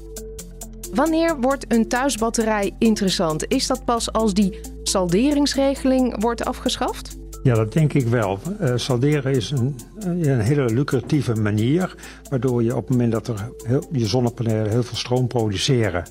Wanneer 0.94 1.40
wordt 1.40 1.66
een 1.68 1.88
thuisbatterij 1.88 2.76
interessant? 2.80 3.46
Is 3.48 3.68
dat 3.68 3.86
pas 3.86 4.12
als 4.12 4.34
die 4.34 4.60
salderingsregeling 4.84 6.22
wordt 6.22 6.46
afgeschaft? 6.46 7.18
Ja, 7.44 7.54
dat 7.54 7.74
denk 7.74 7.94
ik 7.94 8.08
wel. 8.08 8.40
Uh, 8.62 8.74
salderen 8.76 9.36
is 9.36 9.52
een, 9.52 9.76
een, 10.00 10.40
hele 10.40 10.66
lucratieve 10.66 11.34
manier, 11.36 11.96
waardoor 12.30 12.64
je 12.64 12.76
op 12.76 12.82
het 12.82 12.90
moment 12.90 13.12
dat 13.12 13.28
er 13.28 13.50
je 13.92 14.06
zonnepanelen 14.06 14.70
heel 14.70 14.84
veel 14.84 14.98
stroom 14.98 15.28
produceren, 15.28 16.06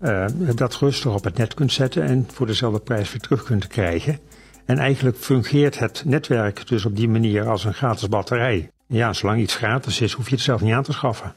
uh, 0.00 0.26
dat 0.54 0.74
rustig 0.74 1.14
op 1.14 1.24
het 1.24 1.36
net 1.36 1.54
kunt 1.54 1.72
zetten 1.72 2.02
en 2.02 2.28
voor 2.32 2.46
dezelfde 2.46 2.80
prijs 2.80 3.12
weer 3.12 3.20
terug 3.20 3.42
kunt 3.42 3.66
krijgen. 3.66 4.18
En 4.64 4.78
eigenlijk 4.78 5.16
fungeert 5.16 5.78
het 5.78 6.02
netwerk 6.04 6.68
dus 6.68 6.84
op 6.84 6.96
die 6.96 7.08
manier 7.08 7.48
als 7.48 7.64
een 7.64 7.74
gratis 7.74 8.08
batterij. 8.08 8.70
Ja, 8.86 9.12
zolang 9.12 9.40
iets 9.40 9.54
gratis 9.54 10.00
is, 10.00 10.12
hoef 10.12 10.28
je 10.28 10.34
het 10.34 10.44
zelf 10.44 10.60
niet 10.60 10.72
aan 10.72 10.82
te 10.82 10.92
schaffen. 10.92 11.34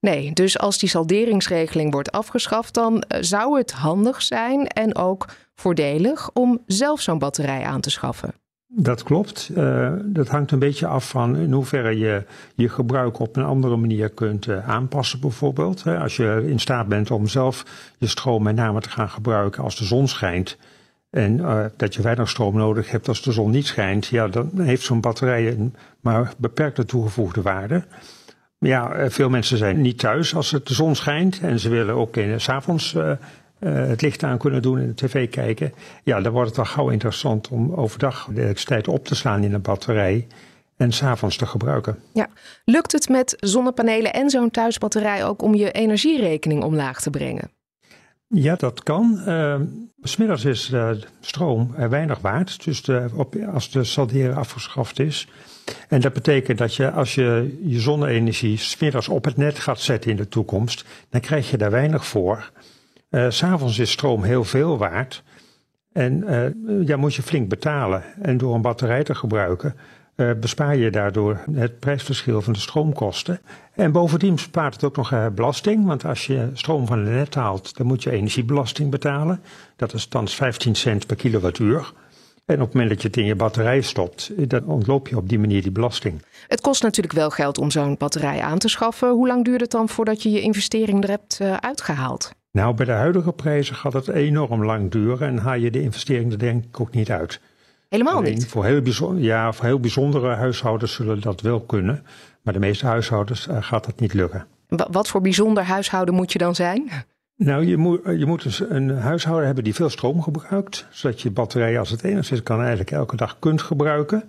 Nee, 0.00 0.32
dus 0.32 0.58
als 0.58 0.78
die 0.78 0.88
salderingsregeling 0.88 1.92
wordt 1.92 2.12
afgeschaft, 2.12 2.74
dan 2.74 3.00
eh, 3.00 3.22
zou 3.22 3.58
het 3.58 3.72
handig 3.72 4.22
zijn 4.22 4.66
en 4.66 4.96
ook 4.96 5.26
voordelig 5.54 6.30
om 6.32 6.62
zelf 6.66 7.00
zo'n 7.00 7.18
batterij 7.18 7.62
aan 7.62 7.80
te 7.80 7.90
schaffen. 7.90 8.34
Dat 8.70 9.02
klopt. 9.02 9.50
Uh, 9.56 9.92
dat 10.04 10.28
hangt 10.28 10.50
een 10.50 10.58
beetje 10.58 10.86
af 10.86 11.08
van 11.08 11.36
in 11.36 11.52
hoeverre 11.52 11.98
je 11.98 12.24
je 12.54 12.68
gebruik 12.68 13.18
op 13.18 13.36
een 13.36 13.44
andere 13.44 13.76
manier 13.76 14.08
kunt 14.08 14.46
uh, 14.46 14.68
aanpassen, 14.68 15.20
bijvoorbeeld. 15.20 15.86
Als 15.86 16.16
je 16.16 16.44
in 16.46 16.58
staat 16.58 16.88
bent 16.88 17.10
om 17.10 17.26
zelf 17.26 17.64
je 17.98 18.06
stroom 18.06 18.42
met 18.42 18.54
name 18.54 18.80
te 18.80 18.90
gaan 18.90 19.08
gebruiken 19.08 19.62
als 19.62 19.76
de 19.76 19.84
zon 19.84 20.08
schijnt. 20.08 20.56
En 21.10 21.38
uh, 21.38 21.64
dat 21.76 21.94
je 21.94 22.02
weinig 22.02 22.28
stroom 22.28 22.56
nodig 22.56 22.90
hebt 22.90 23.08
als 23.08 23.22
de 23.22 23.32
zon 23.32 23.50
niet 23.50 23.66
schijnt. 23.66 24.06
Ja, 24.06 24.28
dan 24.28 24.50
heeft 24.56 24.82
zo'n 24.82 25.00
batterij 25.00 25.48
een 25.48 25.74
maar 26.00 26.32
beperkte 26.38 26.84
toegevoegde 26.84 27.42
waarde. 27.42 27.84
Ja, 28.58 28.92
eh, 28.92 29.10
veel 29.10 29.28
mensen 29.28 29.58
zijn 29.58 29.80
niet 29.80 29.98
thuis 29.98 30.34
als 30.34 30.50
het 30.50 30.66
de 30.66 30.74
zon 30.74 30.94
schijnt. 30.94 31.40
En 31.40 31.58
ze 31.58 31.68
willen 31.68 31.94
ook 31.94 32.16
in, 32.16 32.40
s 32.40 32.48
avonds 32.48 32.96
uh, 33.60 33.72
uh, 33.72 33.86
het 33.88 34.02
licht 34.02 34.22
aan 34.22 34.38
kunnen 34.38 34.62
doen 34.62 34.78
en 34.78 34.86
de 34.86 34.94
tv 34.94 35.28
kijken. 35.28 35.72
Ja, 36.04 36.20
dan 36.20 36.32
wordt 36.32 36.48
het 36.48 36.58
al 36.58 36.64
gauw 36.64 36.90
interessant 36.90 37.48
om 37.48 37.74
overdag 37.74 38.28
de 38.32 38.40
elektriciteit 38.40 38.88
op 38.88 39.04
te 39.04 39.14
slaan 39.14 39.44
in 39.44 39.54
een 39.54 39.62
batterij. 39.62 40.26
En 40.76 40.92
s'avonds 40.92 41.36
te 41.36 41.46
gebruiken. 41.46 41.98
Ja. 42.12 42.26
Lukt 42.64 42.92
het 42.92 43.08
met 43.08 43.36
zonnepanelen 43.40 44.12
en 44.12 44.30
zo'n 44.30 44.50
thuisbatterij 44.50 45.24
ook 45.24 45.42
om 45.42 45.54
je 45.54 45.70
energierekening 45.70 46.62
omlaag 46.62 47.00
te 47.00 47.10
brengen? 47.10 47.50
Ja, 48.28 48.54
dat 48.54 48.82
kan. 48.82 49.22
Uh, 49.26 49.60
smiddags 50.02 50.44
is 50.44 50.66
de 50.66 51.00
stroom 51.20 51.74
er 51.76 51.90
weinig 51.90 52.18
waard. 52.18 52.64
Dus 52.64 52.82
de, 52.82 53.08
op, 53.14 53.36
als 53.52 53.70
de 53.70 53.84
salderen 53.84 54.36
afgeschaft 54.36 54.98
is. 54.98 55.28
En 55.88 56.00
dat 56.00 56.12
betekent 56.12 56.58
dat 56.58 56.74
je 56.74 56.90
als 56.90 57.14
je 57.14 57.58
je 57.62 57.80
zonne-energie 57.80 58.56
smiddags 58.56 59.08
op 59.08 59.24
het 59.24 59.36
net 59.36 59.58
gaat 59.58 59.80
zetten 59.80 60.10
in 60.10 60.16
de 60.16 60.28
toekomst, 60.28 60.84
dan 61.10 61.20
krijg 61.20 61.50
je 61.50 61.56
daar 61.56 61.70
weinig 61.70 62.06
voor. 62.06 62.50
Uh, 63.10 63.26
S'avonds 63.28 63.78
is 63.78 63.90
stroom 63.90 64.22
heel 64.22 64.44
veel 64.44 64.78
waard. 64.78 65.22
En 65.92 66.24
uh, 66.28 66.86
ja, 66.86 66.96
moet 66.96 67.14
je 67.14 67.22
flink 67.22 67.48
betalen. 67.48 68.02
En 68.22 68.38
door 68.38 68.54
een 68.54 68.62
batterij 68.62 69.04
te 69.04 69.14
gebruiken, 69.14 69.74
uh, 70.16 70.30
bespaar 70.40 70.76
je 70.76 70.90
daardoor 70.90 71.40
het 71.52 71.78
prijsverschil 71.78 72.42
van 72.42 72.52
de 72.52 72.58
stroomkosten. 72.58 73.40
En 73.72 73.92
bovendien 73.92 74.34
bespaart 74.34 74.74
het 74.74 74.84
ook 74.84 74.96
nog 74.96 75.34
belasting. 75.34 75.86
Want 75.86 76.04
als 76.04 76.26
je 76.26 76.50
stroom 76.52 76.86
van 76.86 76.98
het 76.98 77.08
net 77.08 77.34
haalt, 77.34 77.76
dan 77.76 77.86
moet 77.86 78.02
je 78.02 78.10
energiebelasting 78.10 78.90
betalen. 78.90 79.40
Dat 79.76 79.92
is 79.92 80.06
thans 80.06 80.34
15 80.34 80.74
cent 80.74 81.06
per 81.06 81.16
kilowattuur. 81.16 81.92
En 82.44 82.54
op 82.54 82.60
het 82.60 82.72
moment 82.72 82.90
dat 82.90 83.02
je 83.02 83.08
het 83.08 83.16
in 83.16 83.24
je 83.24 83.34
batterij 83.34 83.80
stopt, 83.80 84.50
dan 84.50 84.66
ontloop 84.66 85.08
je 85.08 85.16
op 85.16 85.28
die 85.28 85.38
manier 85.38 85.62
die 85.62 85.70
belasting. 85.70 86.22
Het 86.46 86.60
kost 86.60 86.82
natuurlijk 86.82 87.14
wel 87.14 87.30
geld 87.30 87.58
om 87.58 87.70
zo'n 87.70 87.96
batterij 87.98 88.40
aan 88.40 88.58
te 88.58 88.68
schaffen. 88.68 89.10
Hoe 89.10 89.26
lang 89.26 89.44
duurt 89.44 89.60
het 89.60 89.70
dan 89.70 89.88
voordat 89.88 90.22
je 90.22 90.30
je 90.30 90.40
investering 90.40 91.02
er 91.02 91.10
hebt 91.10 91.40
uitgehaald? 91.60 92.36
Nou, 92.50 92.74
bij 92.74 92.86
de 92.86 92.92
huidige 92.92 93.32
prijzen 93.32 93.74
gaat 93.74 93.92
het 93.92 94.08
enorm 94.08 94.64
lang 94.64 94.90
duren 94.90 95.28
en 95.28 95.38
haal 95.38 95.54
je 95.54 95.70
de 95.70 95.82
investering 95.82 96.32
er 96.32 96.38
denk 96.38 96.64
ik 96.64 96.80
ook 96.80 96.94
niet 96.94 97.10
uit. 97.10 97.40
Helemaal 97.88 98.16
Alleen 98.16 98.34
niet? 98.34 98.46
Voor 98.46 98.64
heel, 98.64 98.82
bijzonder, 98.82 99.22
ja, 99.22 99.52
voor 99.52 99.64
heel 99.64 99.80
bijzondere 99.80 100.34
huishoudens 100.34 100.92
zullen 100.92 101.20
dat 101.20 101.40
wel 101.40 101.60
kunnen. 101.60 102.04
Maar 102.42 102.52
de 102.52 102.60
meeste 102.60 102.86
huishoudens 102.86 103.46
uh, 103.46 103.56
gaat 103.60 103.84
dat 103.84 104.00
niet 104.00 104.14
lukken. 104.14 104.46
Wat 104.68 105.08
voor 105.08 105.20
bijzonder 105.20 105.62
huishouden 105.62 106.14
moet 106.14 106.32
je 106.32 106.38
dan 106.38 106.54
zijn? 106.54 106.90
Nou, 107.36 107.66
je 107.66 107.76
moet, 107.76 108.00
je 108.04 108.26
moet 108.26 108.42
dus 108.42 108.60
een 108.60 108.90
huishouden 108.90 109.46
hebben 109.46 109.64
die 109.64 109.74
veel 109.74 109.88
stroom 109.88 110.22
gebruikt. 110.22 110.86
Zodat 110.90 111.20
je 111.20 111.30
batterij 111.30 111.78
als 111.78 111.90
het 111.90 112.02
enigszins 112.02 112.42
kan 112.42 112.60
eigenlijk 112.60 112.90
elke 112.90 113.16
dag 113.16 113.38
kunt 113.38 113.62
gebruiken. 113.62 114.24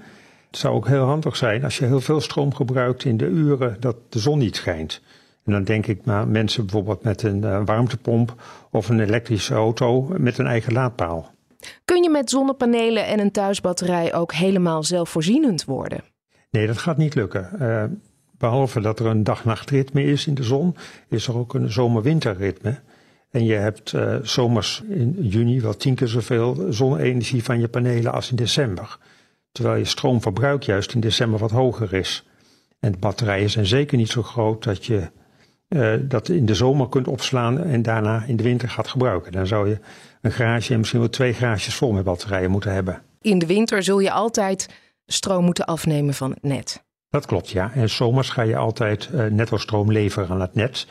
Het 0.47 0.59
zou 0.59 0.75
ook 0.75 0.87
heel 0.87 1.05
handig 1.05 1.35
zijn 1.35 1.63
als 1.63 1.77
je 1.77 1.85
heel 1.85 2.01
veel 2.01 2.21
stroom 2.21 2.55
gebruikt 2.55 3.03
in 3.03 3.17
de 3.17 3.25
uren 3.25 3.77
dat 3.79 3.95
de 4.09 4.19
zon 4.19 4.39
niet 4.39 4.55
schijnt. 4.55 5.01
En 5.45 5.51
dan 5.51 5.63
denk 5.63 5.87
ik 5.87 6.05
maar 6.05 6.27
mensen 6.27 6.63
bijvoorbeeld 6.65 7.03
met 7.03 7.23
een 7.23 7.41
uh, 7.41 7.61
warmtepomp 7.65 8.35
of 8.71 8.89
een 8.89 8.99
elektrische 8.99 9.53
auto 9.53 10.13
met 10.17 10.37
een 10.37 10.47
eigen 10.47 10.73
laadpaal. 10.73 11.31
Kun 11.85 12.03
je 12.03 12.09
met 12.09 12.29
zonnepanelen 12.29 13.05
en 13.05 13.19
een 13.19 13.31
thuisbatterij 13.31 14.13
ook 14.13 14.33
helemaal 14.33 14.83
zelfvoorzienend 14.83 15.65
worden? 15.65 16.03
Nee, 16.51 16.67
dat 16.67 16.77
gaat 16.77 16.97
niet 16.97 17.15
lukken. 17.15 17.49
Uh, 17.61 17.83
behalve 18.37 18.81
dat 18.81 18.99
er 18.99 19.05
een 19.05 19.23
dag-nachtritme 19.23 20.03
is 20.03 20.27
in 20.27 20.33
de 20.33 20.43
zon, 20.43 20.75
is 21.07 21.27
er 21.27 21.37
ook 21.37 21.53
een 21.53 21.71
zomer-winterritme. 21.71 22.79
En 23.31 23.45
je 23.45 23.53
hebt 23.53 23.91
uh, 23.91 24.15
zomers 24.21 24.83
in 24.89 25.15
juni 25.19 25.61
wel 25.61 25.77
tien 25.77 25.95
keer 25.95 26.07
zoveel 26.07 26.65
zonne-energie 26.69 27.43
van 27.43 27.59
je 27.59 27.67
panelen 27.67 28.13
als 28.13 28.29
in 28.29 28.35
december. 28.35 28.97
Terwijl 29.51 29.77
je 29.77 29.85
stroomverbruik 29.85 30.63
juist 30.63 30.93
in 30.93 30.99
december 30.99 31.39
wat 31.39 31.51
hoger 31.51 31.93
is. 31.93 32.27
En 32.79 32.91
de 32.91 32.97
batterijen 32.97 33.49
zijn 33.49 33.65
zeker 33.65 33.97
niet 33.97 34.09
zo 34.09 34.21
groot 34.21 34.63
dat 34.63 34.85
je 34.85 35.09
uh, 35.69 35.93
dat 36.01 36.29
in 36.29 36.45
de 36.45 36.53
zomer 36.53 36.89
kunt 36.89 37.07
opslaan 37.07 37.63
en 37.63 37.81
daarna 37.81 38.23
in 38.27 38.35
de 38.35 38.43
winter 38.43 38.69
gaat 38.69 38.87
gebruiken. 38.87 39.31
Dan 39.31 39.47
zou 39.47 39.69
je 39.69 39.79
een 40.21 40.31
garage 40.31 40.73
en 40.73 40.79
misschien 40.79 40.99
wel 40.99 41.09
twee 41.09 41.33
garages 41.33 41.75
vol 41.75 41.91
met 41.91 42.03
batterijen 42.03 42.51
moeten 42.51 42.73
hebben. 42.73 43.01
In 43.21 43.39
de 43.39 43.45
winter 43.45 43.83
zul 43.83 43.99
je 43.99 44.11
altijd 44.11 44.69
stroom 45.05 45.45
moeten 45.45 45.65
afnemen 45.65 46.13
van 46.13 46.29
het 46.29 46.43
net. 46.43 46.83
Dat 47.09 47.25
klopt, 47.25 47.49
ja. 47.49 47.71
En 47.73 47.89
zomers 47.89 48.29
ga 48.29 48.41
je 48.41 48.57
altijd 48.57 49.09
uh, 49.13 49.25
netto 49.25 49.57
stroom 49.57 49.91
leveren 49.91 50.29
aan 50.29 50.41
het 50.41 50.55
net. 50.55 50.87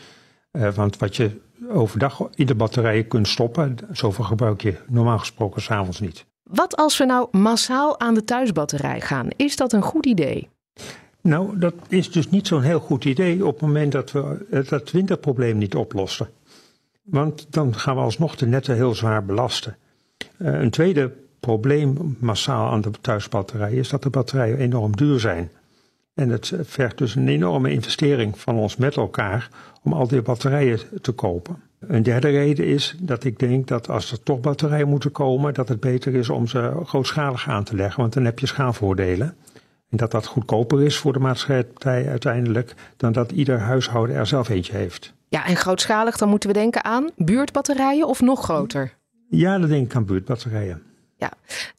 Uh, 0.52 0.68
want 0.72 0.96
wat 0.96 1.16
je 1.16 1.40
overdag 1.68 2.28
in 2.34 2.46
de 2.46 2.54
batterijen 2.54 3.08
kunt 3.08 3.28
stoppen, 3.28 3.76
zoveel 3.92 4.24
gebruik 4.24 4.62
je 4.62 4.74
normaal 4.86 5.18
gesproken 5.18 5.62
s'avonds 5.62 6.00
niet. 6.00 6.26
Wat 6.42 6.76
als 6.76 6.98
we 6.98 7.04
nou 7.04 7.28
massaal 7.30 8.00
aan 8.00 8.14
de 8.14 8.24
thuisbatterij 8.24 9.00
gaan? 9.00 9.28
Is 9.36 9.56
dat 9.56 9.72
een 9.72 9.82
goed 9.82 10.06
idee? 10.06 10.48
Nou, 11.22 11.58
dat 11.58 11.74
is 11.88 12.10
dus 12.10 12.30
niet 12.30 12.46
zo'n 12.46 12.62
heel 12.62 12.80
goed 12.80 13.04
idee 13.04 13.46
op 13.46 13.52
het 13.52 13.60
moment 13.60 13.92
dat 13.92 14.12
we 14.12 14.46
het 14.50 14.90
winterprobleem 14.90 15.58
niet 15.58 15.74
oplossen. 15.74 16.28
Want 17.02 17.46
dan 17.50 17.74
gaan 17.74 17.94
we 17.94 18.00
alsnog 18.00 18.36
de 18.36 18.46
netten 18.46 18.74
heel 18.74 18.94
zwaar 18.94 19.24
belasten. 19.24 19.76
Uh, 20.38 20.60
een 20.60 20.70
tweede 20.70 21.12
probleem 21.40 22.16
massaal 22.20 22.70
aan 22.70 22.80
de 22.80 22.90
thuisbatterij 23.00 23.72
is 23.72 23.88
dat 23.88 24.02
de 24.02 24.10
batterijen 24.10 24.58
enorm 24.58 24.96
duur 24.96 25.20
zijn. 25.20 25.50
En 26.14 26.28
het 26.28 26.52
vergt 26.60 26.98
dus 26.98 27.14
een 27.14 27.28
enorme 27.28 27.70
investering 27.70 28.38
van 28.38 28.56
ons 28.56 28.76
met 28.76 28.96
elkaar 28.96 29.50
om 29.82 29.92
al 29.92 30.08
die 30.08 30.22
batterijen 30.22 30.78
te 31.00 31.12
kopen. 31.12 31.62
Een 31.78 32.02
derde 32.02 32.28
reden 32.28 32.66
is 32.66 32.96
dat 33.00 33.24
ik 33.24 33.38
denk 33.38 33.68
dat 33.68 33.88
als 33.88 34.12
er 34.12 34.22
toch 34.22 34.40
batterijen 34.40 34.88
moeten 34.88 35.12
komen, 35.12 35.54
dat 35.54 35.68
het 35.68 35.80
beter 35.80 36.14
is 36.14 36.28
om 36.28 36.46
ze 36.46 36.72
grootschalig 36.84 37.48
aan 37.48 37.64
te 37.64 37.76
leggen, 37.76 38.00
want 38.00 38.12
dan 38.12 38.24
heb 38.24 38.38
je 38.38 38.46
schaalvoordelen. 38.46 39.34
En 39.90 39.96
dat 39.96 40.10
dat 40.10 40.26
goedkoper 40.26 40.82
is 40.82 40.96
voor 40.96 41.12
de 41.12 41.18
maatschappij 41.18 42.08
uiteindelijk 42.08 42.74
dan 42.96 43.12
dat 43.12 43.32
ieder 43.32 43.58
huishouden 43.58 44.16
er 44.16 44.26
zelf 44.26 44.48
eentje 44.48 44.76
heeft. 44.76 45.14
Ja, 45.28 45.46
en 45.46 45.56
grootschalig, 45.56 46.16
dan 46.16 46.28
moeten 46.28 46.48
we 46.48 46.54
denken 46.54 46.84
aan 46.84 47.10
buurtbatterijen 47.16 48.06
of 48.06 48.20
nog 48.20 48.42
groter? 48.42 48.96
Ja, 49.28 49.58
dan 49.58 49.68
denk 49.68 49.86
ik 49.86 49.96
aan 49.96 50.04
buurtbatterijen. 50.04 50.82
Ja, 51.16 51.32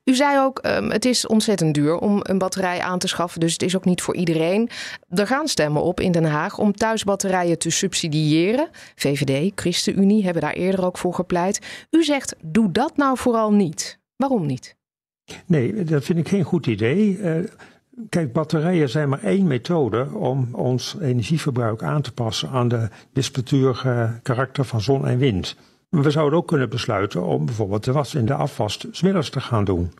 u 0.03 0.15
zei 0.15 0.39
ook, 0.39 0.65
um, 0.65 0.91
het 0.91 1.05
is 1.05 1.27
ontzettend 1.27 1.73
duur 1.73 1.97
om 1.97 2.19
een 2.21 2.37
batterij 2.37 2.81
aan 2.81 2.99
te 2.99 3.07
schaffen, 3.07 3.39
dus 3.39 3.53
het 3.53 3.61
is 3.61 3.75
ook 3.75 3.85
niet 3.85 4.01
voor 4.01 4.15
iedereen. 4.15 4.69
Er 5.09 5.27
gaan 5.27 5.47
stemmen 5.47 5.81
op 5.81 5.99
in 5.99 6.11
Den 6.11 6.25
Haag 6.25 6.57
om 6.57 6.73
thuisbatterijen 6.73 7.59
te 7.59 7.69
subsidiëren. 7.69 8.69
VVD, 8.95 9.51
ChristenUnie 9.55 10.23
hebben 10.23 10.41
daar 10.41 10.53
eerder 10.53 10.85
ook 10.85 10.97
voor 10.97 11.13
gepleit. 11.13 11.87
U 11.89 12.03
zegt, 12.03 12.35
doe 12.41 12.71
dat 12.71 12.97
nou 12.97 13.17
vooral 13.17 13.53
niet. 13.53 13.99
Waarom 14.15 14.45
niet? 14.45 14.75
Nee, 15.45 15.83
dat 15.83 16.03
vind 16.03 16.19
ik 16.19 16.27
geen 16.27 16.43
goed 16.43 16.67
idee. 16.67 17.17
Uh, 17.17 17.37
kijk, 18.09 18.33
batterijen 18.33 18.89
zijn 18.89 19.09
maar 19.09 19.23
één 19.23 19.47
methode 19.47 20.07
om 20.13 20.49
ons 20.51 20.95
energieverbruik 21.01 21.83
aan 21.83 22.01
te 22.01 22.13
passen 22.13 22.49
aan 22.49 22.67
de 22.67 22.87
wispelturige 23.13 24.19
karakter 24.23 24.65
van 24.65 24.81
zon 24.81 25.07
en 25.07 25.17
wind. 25.17 25.55
We 25.89 26.11
zouden 26.11 26.39
ook 26.39 26.47
kunnen 26.47 26.69
besluiten 26.69 27.23
om 27.23 27.45
bijvoorbeeld 27.45 27.83
de 27.83 27.91
was 27.91 28.15
in 28.15 28.25
de 28.25 28.33
afwas 28.33 28.87
smiddags 28.91 29.29
te 29.29 29.41
gaan 29.41 29.63
doen. 29.63 29.91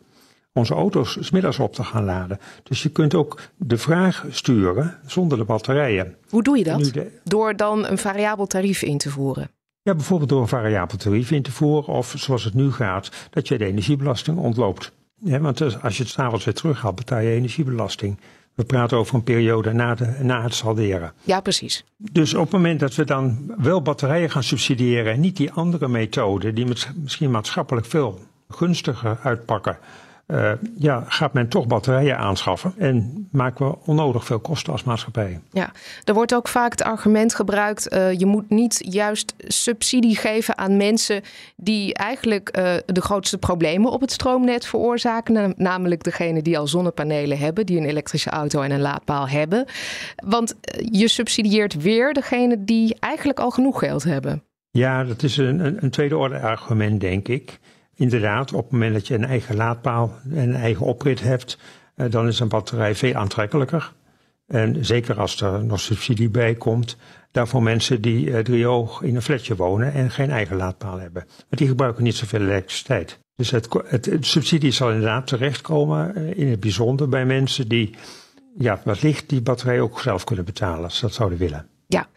Onze 0.52 0.74
auto's 0.74 1.16
smiddags 1.20 1.58
op 1.58 1.74
te 1.74 1.84
gaan 1.84 2.04
laden. 2.04 2.38
Dus 2.62 2.82
je 2.82 2.88
kunt 2.88 3.14
ook 3.14 3.40
de 3.56 3.78
vraag 3.78 4.26
sturen 4.30 4.98
zonder 5.06 5.38
de 5.38 5.44
batterijen. 5.44 6.16
Hoe 6.28 6.42
doe 6.42 6.58
je 6.58 6.64
dat? 6.64 6.92
Door 7.24 7.56
dan 7.56 7.86
een 7.86 7.98
variabel 7.98 8.46
tarief 8.46 8.82
in 8.82 8.98
te 8.98 9.10
voeren? 9.10 9.50
Ja, 9.82 9.94
bijvoorbeeld 9.94 10.30
door 10.30 10.40
een 10.40 10.48
variabel 10.48 10.96
tarief 10.96 11.30
in 11.30 11.42
te 11.42 11.52
voeren. 11.52 11.94
Of 11.94 12.14
zoals 12.16 12.44
het 12.44 12.54
nu 12.54 12.72
gaat, 12.72 13.10
dat 13.30 13.48
je 13.48 13.58
de 13.58 13.64
energiebelasting 13.64 14.38
ontloopt. 14.38 14.92
Ja, 15.22 15.40
want 15.40 15.82
als 15.82 15.96
je 15.96 16.02
het 16.02 16.12
s'avonds 16.12 16.44
weer 16.44 16.54
terughaalt, 16.54 16.94
betaal 16.94 17.20
je 17.20 17.30
energiebelasting. 17.30 18.18
We 18.54 18.64
praten 18.64 18.98
over 18.98 19.14
een 19.14 19.22
periode 19.22 19.72
na, 19.72 19.94
de, 19.94 20.16
na 20.22 20.42
het 20.42 20.54
salderen. 20.54 21.12
Ja, 21.22 21.40
precies. 21.40 21.84
Dus 21.96 22.34
op 22.34 22.42
het 22.42 22.52
moment 22.52 22.80
dat 22.80 22.94
we 22.94 23.04
dan 23.04 23.54
wel 23.58 23.82
batterijen 23.82 24.30
gaan 24.30 24.42
subsidiëren 24.42 25.12
en 25.12 25.20
niet 25.20 25.36
die 25.36 25.52
andere 25.52 25.88
methoden, 25.88 26.54
die 26.54 26.66
misschien 26.94 27.30
maatschappelijk 27.30 27.86
veel 27.86 28.18
gunstiger 28.48 29.18
uitpakken, 29.22 29.78
uh, 30.30 30.52
ja, 30.76 31.04
gaat 31.06 31.32
men 31.32 31.48
toch 31.48 31.66
batterijen 31.66 32.18
aanschaffen 32.18 32.74
en 32.78 33.28
maken 33.32 33.66
we 33.66 33.76
onnodig 33.84 34.24
veel 34.24 34.38
kosten 34.38 34.72
als 34.72 34.84
maatschappij. 34.84 35.40
Ja, 35.52 35.70
er 36.04 36.14
wordt 36.14 36.34
ook 36.34 36.48
vaak 36.48 36.70
het 36.70 36.82
argument 36.82 37.34
gebruikt: 37.34 37.94
uh, 37.94 38.12
je 38.12 38.26
moet 38.26 38.50
niet 38.50 38.78
juist 38.88 39.34
subsidie 39.38 40.16
geven 40.16 40.58
aan 40.58 40.76
mensen 40.76 41.22
die 41.56 41.94
eigenlijk 41.94 42.58
uh, 42.58 42.72
de 42.86 43.00
grootste 43.00 43.38
problemen 43.38 43.90
op 43.90 44.00
het 44.00 44.12
stroomnet 44.12 44.66
veroorzaken, 44.66 45.54
namelijk 45.56 46.02
degene 46.02 46.42
die 46.42 46.58
al 46.58 46.66
zonnepanelen 46.66 47.38
hebben, 47.38 47.66
die 47.66 47.78
een 47.78 47.84
elektrische 47.84 48.30
auto 48.30 48.60
en 48.62 48.70
een 48.70 48.80
laadpaal 48.80 49.28
hebben. 49.28 49.64
Want 50.24 50.54
je 50.90 51.08
subsidieert 51.08 51.82
weer 51.82 52.12
degene 52.12 52.64
die 52.64 52.96
eigenlijk 52.98 53.40
al 53.40 53.50
genoeg 53.50 53.78
geld 53.78 54.04
hebben. 54.04 54.42
Ja, 54.70 55.04
dat 55.04 55.22
is 55.22 55.36
een, 55.36 55.82
een 55.82 55.90
tweede 55.90 56.16
orde 56.16 56.40
argument, 56.40 57.00
denk 57.00 57.28
ik 57.28 57.58
inderdaad, 58.00 58.52
op 58.52 58.62
het 58.62 58.72
moment 58.72 58.92
dat 58.92 59.06
je 59.06 59.14
een 59.14 59.24
eigen 59.24 59.56
laadpaal 59.56 60.12
en 60.30 60.48
een 60.48 60.54
eigen 60.54 60.86
oprit 60.86 61.20
hebt, 61.20 61.58
eh, 61.94 62.10
dan 62.10 62.26
is 62.26 62.40
een 62.40 62.48
batterij 62.48 62.94
veel 62.94 63.14
aantrekkelijker. 63.14 63.92
En 64.46 64.84
zeker 64.84 65.20
als 65.20 65.40
er 65.40 65.64
nog 65.64 65.80
subsidie 65.80 66.28
bij 66.28 66.54
komt, 66.54 66.96
daarvoor 67.30 67.62
mensen 67.62 68.00
die 68.00 68.26
uh, 68.26 68.38
driehoog 68.38 69.02
in 69.02 69.16
een 69.16 69.22
flatje 69.22 69.56
wonen 69.56 69.92
en 69.92 70.10
geen 70.10 70.30
eigen 70.30 70.56
laadpaal 70.56 70.98
hebben. 70.98 71.24
Want 71.26 71.56
die 71.56 71.68
gebruiken 71.68 72.02
niet 72.02 72.14
zoveel 72.14 72.40
elektriciteit. 72.40 73.18
Dus 73.34 73.50
het, 73.50 73.68
het, 73.86 74.08
subsidie 74.20 74.70
zal 74.70 74.90
inderdaad 74.90 75.26
terechtkomen, 75.26 76.18
uh, 76.18 76.38
in 76.38 76.48
het 76.48 76.60
bijzonder 76.60 77.08
bij 77.08 77.26
mensen 77.26 77.68
die 77.68 77.94
ja, 78.58 78.80
wellicht 78.84 79.28
die 79.28 79.42
batterij 79.42 79.80
ook 79.80 80.00
zelf 80.00 80.24
kunnen 80.24 80.44
betalen, 80.44 80.84
als 80.84 80.94
ze 80.96 81.00
dat 81.00 81.14
zouden 81.14 81.38
willen. 81.38 81.66
Ja, 81.86 82.08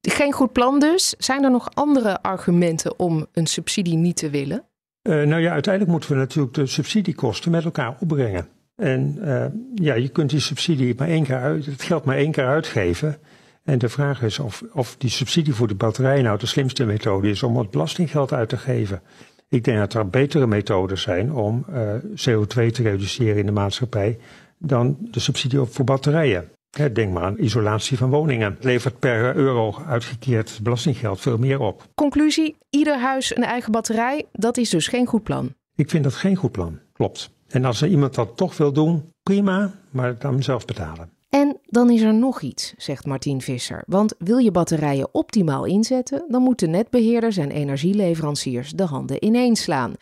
geen 0.00 0.32
goed 0.32 0.52
plan 0.52 0.78
dus. 0.78 1.14
Zijn 1.18 1.44
er 1.44 1.50
nog 1.50 1.70
andere 1.74 2.22
argumenten 2.22 2.98
om 2.98 3.26
een 3.32 3.46
subsidie 3.46 3.96
niet 3.96 4.16
te 4.16 4.30
willen? 4.30 4.64
Uh, 5.08 5.22
nou 5.22 5.42
ja, 5.42 5.52
uiteindelijk 5.52 5.92
moeten 5.92 6.10
we 6.10 6.16
natuurlijk 6.16 6.54
de 6.54 6.66
subsidiekosten 6.66 7.50
met 7.50 7.64
elkaar 7.64 7.96
opbrengen. 8.00 8.48
En 8.76 9.18
uh, 9.18 9.46
ja, 9.74 9.94
je 9.94 10.08
kunt 10.08 10.30
die 10.30 10.40
subsidie 10.40 10.94
maar 10.96 11.08
één 11.08 11.24
keer 11.24 11.36
uit, 11.36 11.66
het 11.66 11.82
geld 11.82 12.04
maar 12.04 12.16
één 12.16 12.32
keer 12.32 12.46
uitgeven. 12.46 13.16
En 13.64 13.78
de 13.78 13.88
vraag 13.88 14.22
is 14.22 14.38
of, 14.38 14.62
of 14.72 14.96
die 14.96 15.10
subsidie 15.10 15.54
voor 15.54 15.68
de 15.68 15.74
batterij 15.74 16.22
nou 16.22 16.38
de 16.38 16.46
slimste 16.46 16.84
methode 16.84 17.28
is 17.28 17.42
om 17.42 17.56
het 17.56 17.70
belastinggeld 17.70 18.32
uit 18.32 18.48
te 18.48 18.56
geven. 18.56 19.02
Ik 19.48 19.64
denk 19.64 19.78
dat 19.78 19.94
er 19.94 20.08
betere 20.08 20.46
methoden 20.46 20.98
zijn 20.98 21.32
om 21.32 21.64
uh, 21.70 21.94
CO2 22.00 22.70
te 22.70 22.82
reduceren 22.82 23.36
in 23.36 23.46
de 23.46 23.52
maatschappij 23.52 24.18
dan 24.58 24.96
de 25.00 25.20
subsidie 25.20 25.60
voor 25.60 25.84
batterijen. 25.84 26.48
Denk 26.92 27.12
maar 27.12 27.22
aan 27.22 27.38
isolatie 27.38 27.96
van 27.98 28.10
woningen. 28.10 28.56
Levert 28.60 28.98
per 28.98 29.36
euro 29.36 29.82
uitgekeerd 29.86 30.58
belastinggeld 30.62 31.20
veel 31.20 31.38
meer 31.38 31.60
op. 31.60 31.88
Conclusie: 31.94 32.56
ieder 32.70 32.98
huis 32.98 33.36
een 33.36 33.44
eigen 33.44 33.72
batterij, 33.72 34.24
dat 34.32 34.56
is 34.56 34.70
dus 34.70 34.88
geen 34.88 35.06
goed 35.06 35.22
plan. 35.22 35.54
Ik 35.76 35.90
vind 35.90 36.04
dat 36.04 36.14
geen 36.14 36.36
goed 36.36 36.52
plan, 36.52 36.78
klopt. 36.92 37.30
En 37.48 37.64
als 37.64 37.82
er 37.82 37.88
iemand 37.88 38.14
dat 38.14 38.36
toch 38.36 38.56
wil 38.56 38.72
doen, 38.72 39.12
prima, 39.22 39.74
maar 39.90 40.18
dan 40.18 40.42
zelf 40.42 40.64
betalen. 40.64 41.10
En 41.28 41.60
dan 41.64 41.90
is 41.90 42.00
er 42.02 42.14
nog 42.14 42.40
iets, 42.40 42.74
zegt 42.76 43.06
Martien 43.06 43.40
Visser. 43.40 43.82
Want 43.86 44.14
wil 44.18 44.38
je 44.38 44.50
batterijen 44.50 45.08
optimaal 45.12 45.64
inzetten, 45.64 46.24
dan 46.28 46.42
moeten 46.42 46.70
netbeheerders 46.70 47.36
en 47.36 47.50
energieleveranciers 47.50 48.70
de 48.70 48.84
handen 48.84 49.24
ineens 49.24 49.62
slaan. 49.62 49.92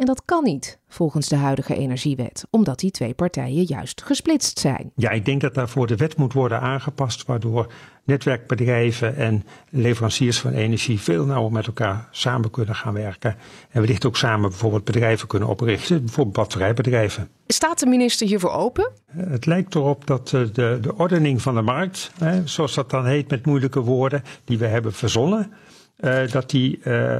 En 0.00 0.06
dat 0.06 0.22
kan 0.24 0.44
niet, 0.44 0.78
volgens 0.88 1.28
de 1.28 1.36
huidige 1.36 1.74
energiewet, 1.74 2.46
omdat 2.50 2.78
die 2.78 2.90
twee 2.90 3.14
partijen 3.14 3.62
juist 3.62 4.02
gesplitst 4.02 4.58
zijn. 4.58 4.92
Ja, 4.96 5.10
ik 5.10 5.24
denk 5.24 5.40
dat 5.40 5.54
daarvoor 5.54 5.86
de 5.86 5.96
wet 5.96 6.16
moet 6.16 6.32
worden 6.32 6.60
aangepast, 6.60 7.26
waardoor 7.26 7.72
netwerkbedrijven 8.04 9.16
en 9.16 9.44
leveranciers 9.70 10.38
van 10.38 10.52
energie 10.52 11.00
veel 11.00 11.24
nauwer 11.24 11.52
met 11.52 11.66
elkaar 11.66 12.08
samen 12.10 12.50
kunnen 12.50 12.74
gaan 12.74 12.94
werken. 12.94 13.36
En 13.70 13.80
wellicht 13.80 14.06
ook 14.06 14.16
samen 14.16 14.48
bijvoorbeeld 14.48 14.84
bedrijven 14.84 15.28
kunnen 15.28 15.48
oprichten, 15.48 16.04
bijvoorbeeld 16.04 16.36
batterijbedrijven. 16.36 17.28
Staat 17.46 17.78
de 17.78 17.86
minister 17.86 18.26
hiervoor 18.26 18.52
open? 18.52 18.90
Het 19.16 19.46
lijkt 19.46 19.74
erop 19.74 20.06
dat 20.06 20.32
eh, 20.32 20.42
de, 20.52 20.78
de 20.80 20.96
ordening 20.96 21.42
van 21.42 21.54
de 21.54 21.62
markt, 21.62 22.12
zoals 22.44 22.74
dat 22.74 22.90
dan 22.90 23.06
heet 23.06 23.30
met 23.30 23.46
moeilijke 23.46 23.80
woorden, 23.80 24.22
die 24.44 24.58
we 24.58 24.66
hebben 24.66 24.92
verzonnen, 24.92 25.52
eh, 25.96 26.28
dat 26.30 26.50
die 26.50 26.80
uh, 26.84 27.16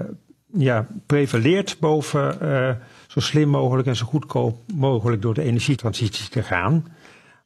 ja, 0.52 0.86
prevaleert 1.06 1.76
boven 1.80 2.38
uh, 2.42 2.70
zo 3.06 3.20
slim 3.20 3.48
mogelijk 3.48 3.88
en 3.88 3.96
zo 3.96 4.06
goedkoop 4.06 4.58
mogelijk 4.74 5.22
door 5.22 5.34
de 5.34 5.42
energietransitie 5.42 6.28
te 6.28 6.42
gaan. 6.42 6.86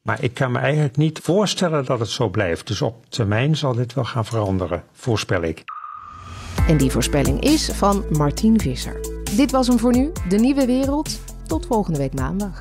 Maar 0.03 0.23
ik 0.23 0.35
kan 0.35 0.53
me 0.53 0.59
eigenlijk 0.59 0.97
niet 0.97 1.19
voorstellen 1.19 1.85
dat 1.85 1.99
het 1.99 2.09
zo 2.09 2.29
blijft. 2.29 2.67
Dus 2.67 2.83
op 2.83 3.07
termijn 3.09 3.57
zal 3.57 3.75
dit 3.75 3.95
wel 3.95 4.05
gaan 4.05 4.25
veranderen, 4.25 4.83
voorspel 4.93 5.43
ik. 5.43 5.65
En 6.69 6.77
die 6.77 6.91
voorspelling 6.91 7.41
is 7.41 7.71
van 7.73 8.05
Martien 8.11 8.61
Visser. 8.61 9.01
Dit 9.37 9.51
was 9.51 9.67
hem 9.67 9.79
voor 9.79 9.93
nu, 9.93 10.13
De 10.29 10.37
Nieuwe 10.37 10.67
Wereld. 10.67 11.21
Tot 11.47 11.67
volgende 11.67 11.99
week 11.99 12.15
maandag. 12.15 12.61